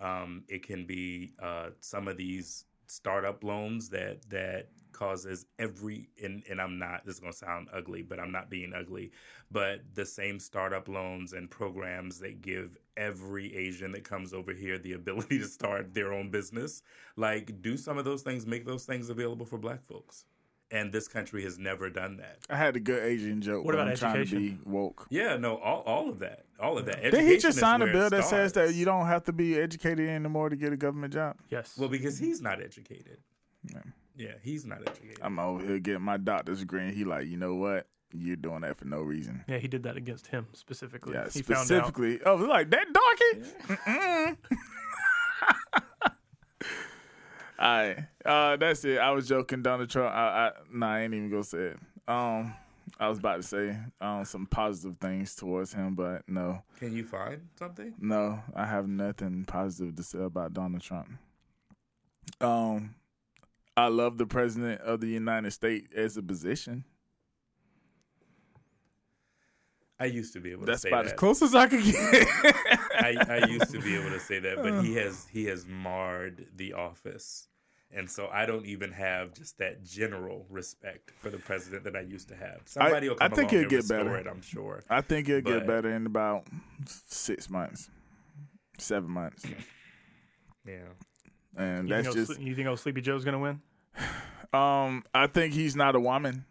[0.00, 6.42] um, it can be uh, some of these startup loans that that causes every and,
[6.50, 9.10] and i'm not this is going to sound ugly but i'm not being ugly
[9.50, 14.78] but the same startup loans and programs that give every asian that comes over here
[14.78, 16.82] the ability to start their own business
[17.16, 20.24] like do some of those things make those things available for black folks
[20.70, 23.64] and this country has never done that I had a good Asian joke.
[23.64, 24.58] What about I'm trying to education?
[24.64, 25.06] be woke.
[25.08, 27.86] yeah no all, all of that all of that Did he just is sign a
[27.86, 31.14] bill that says that you don't have to be educated anymore to get a government
[31.14, 31.36] job?
[31.50, 31.74] Yes.
[31.78, 33.18] Well, because he's not educated.
[34.18, 35.18] Yeah, he's not educated.
[35.22, 37.86] I'm over here getting my doctor's degree, and he like, you know what?
[38.12, 39.44] You're doing that for no reason.
[39.48, 41.14] yeah, he did that against him specifically.
[41.14, 41.66] Yeah, he found out.
[41.66, 42.20] specifically.
[42.26, 43.76] Oh, like that darky.
[43.90, 44.36] Mm-mm.
[47.60, 48.98] All right, uh, that's it.
[48.98, 50.14] I was joking, Donald Trump.
[50.14, 51.76] I, I, nah, I ain't even gonna say it.
[52.06, 52.54] Um,
[53.00, 57.04] I was about to say um some positive things towards him, but no, Can you
[57.04, 57.94] find something?
[58.00, 61.08] no, I have nothing positive to say about Donald Trump.
[62.40, 62.94] Um,
[63.78, 66.84] I love the president of the United States as a position.
[70.00, 71.14] I used to be able That's to say about that.
[71.14, 71.96] as close as I could get.
[73.00, 75.04] I, I used to be able to say that, but he uh.
[75.04, 77.48] has he has marred the office,
[77.90, 82.00] and so I don't even have just that general respect for the president that I
[82.02, 82.60] used to have.
[82.66, 84.16] Somebody will I come think along it'll and get restore better.
[84.18, 84.26] it.
[84.28, 84.82] I'm sure.
[84.88, 86.46] I think it'll get better in about
[86.86, 87.90] six months,
[88.78, 89.44] seven months,
[90.64, 90.74] Yeah.
[91.56, 92.40] and You that's think, old, just.
[92.40, 93.60] Sle- you think old Sleepy Joe's gonna win?
[94.52, 96.44] Um, I think he's not a woman,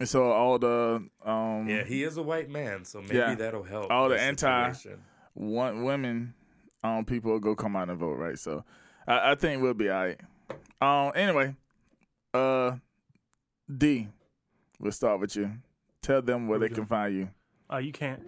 [0.00, 3.34] and so all the um, Yeah, he is a white man, so maybe Yeah.
[3.34, 3.90] that'll help.
[3.90, 5.00] All the the anti- situation.
[5.34, 6.34] one women,
[6.82, 8.38] um, people will go come out and vote, right?
[8.38, 8.64] So,
[9.06, 10.20] I, I think we'll be all right.
[10.80, 11.54] Um, anyway,
[12.32, 12.76] uh,
[13.76, 14.08] D,
[14.80, 15.50] we'll start with you.
[16.02, 17.28] tell them where they can find you.
[17.72, 18.22] Uh, you can't.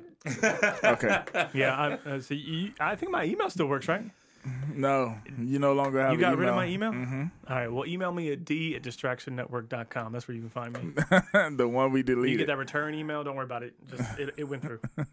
[0.84, 1.22] Okay.
[1.54, 4.10] Yeah, I, uh, so you, I think my email still works, right?
[4.74, 6.12] No, you no longer have.
[6.12, 6.92] You got rid of my email?
[6.92, 10.12] hmm All right, well, email me at d at distractionnetwork.com.
[10.12, 10.92] That's where you can find me.
[11.57, 12.32] the one we deleted.
[12.32, 13.24] You get that return email.
[13.24, 13.74] Don't worry about it.
[13.90, 14.80] Just it, it went through.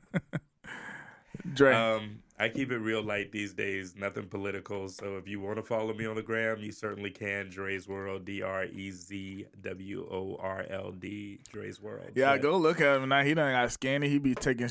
[1.54, 1.74] Dre.
[1.74, 4.89] Um, I keep it real light these days, nothing political.
[4.89, 7.49] So if you want to follow me on the gram, you certainly can.
[7.49, 12.10] Dre's World, D R E Z W O R L D, Dre's World.
[12.16, 13.24] yeah, But go look at him now.
[13.24, 14.10] He done got skinny.
[14.10, 14.70] He be taking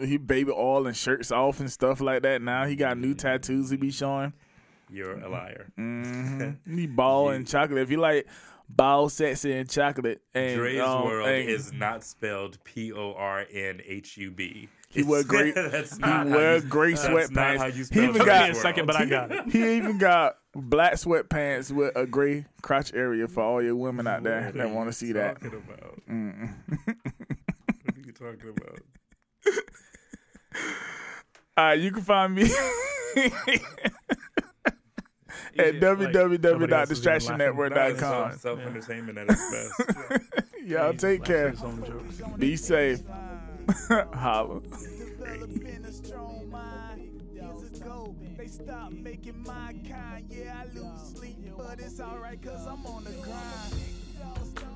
[0.00, 2.40] he baby all and shirts off and stuff like that.
[2.42, 3.70] Now he got new tattoos.
[3.70, 4.32] He be showing.
[4.88, 5.72] You're a liar.
[5.76, 7.82] hmm He ball and chocolate.
[7.82, 8.28] If you like
[8.68, 13.44] ball, sexy, and chocolate, and Dre's um, World and is not spelled P O R
[13.52, 14.68] N H U B.
[14.90, 15.54] He wear great.
[15.54, 17.76] That's he not wear you- gray that's not how sweatpants.
[17.76, 19.48] you He even got a second, but I got it.
[19.50, 24.22] He even got black sweatpants with a gray crotch area for all your women out
[24.24, 25.40] there that want to see that.
[25.40, 26.00] Talking about?
[26.10, 26.50] Mm.
[27.84, 28.78] What are you talking about?
[31.56, 32.52] All right, you can find me at
[35.56, 36.70] Like, nobody else is even laughing.
[36.70, 38.38] Nah, it's www.distractionnetwork.com.
[38.38, 40.22] self entertainment at its best.
[40.66, 41.50] Y'all take care.
[41.50, 42.20] his own jokes.
[42.38, 43.00] Be safe.
[44.14, 44.60] Holla.
[45.20, 45.38] they
[48.90, 50.26] making my kind.
[50.28, 54.69] Yeah, I lose sleep, but it's alright, cause I'm on the grind.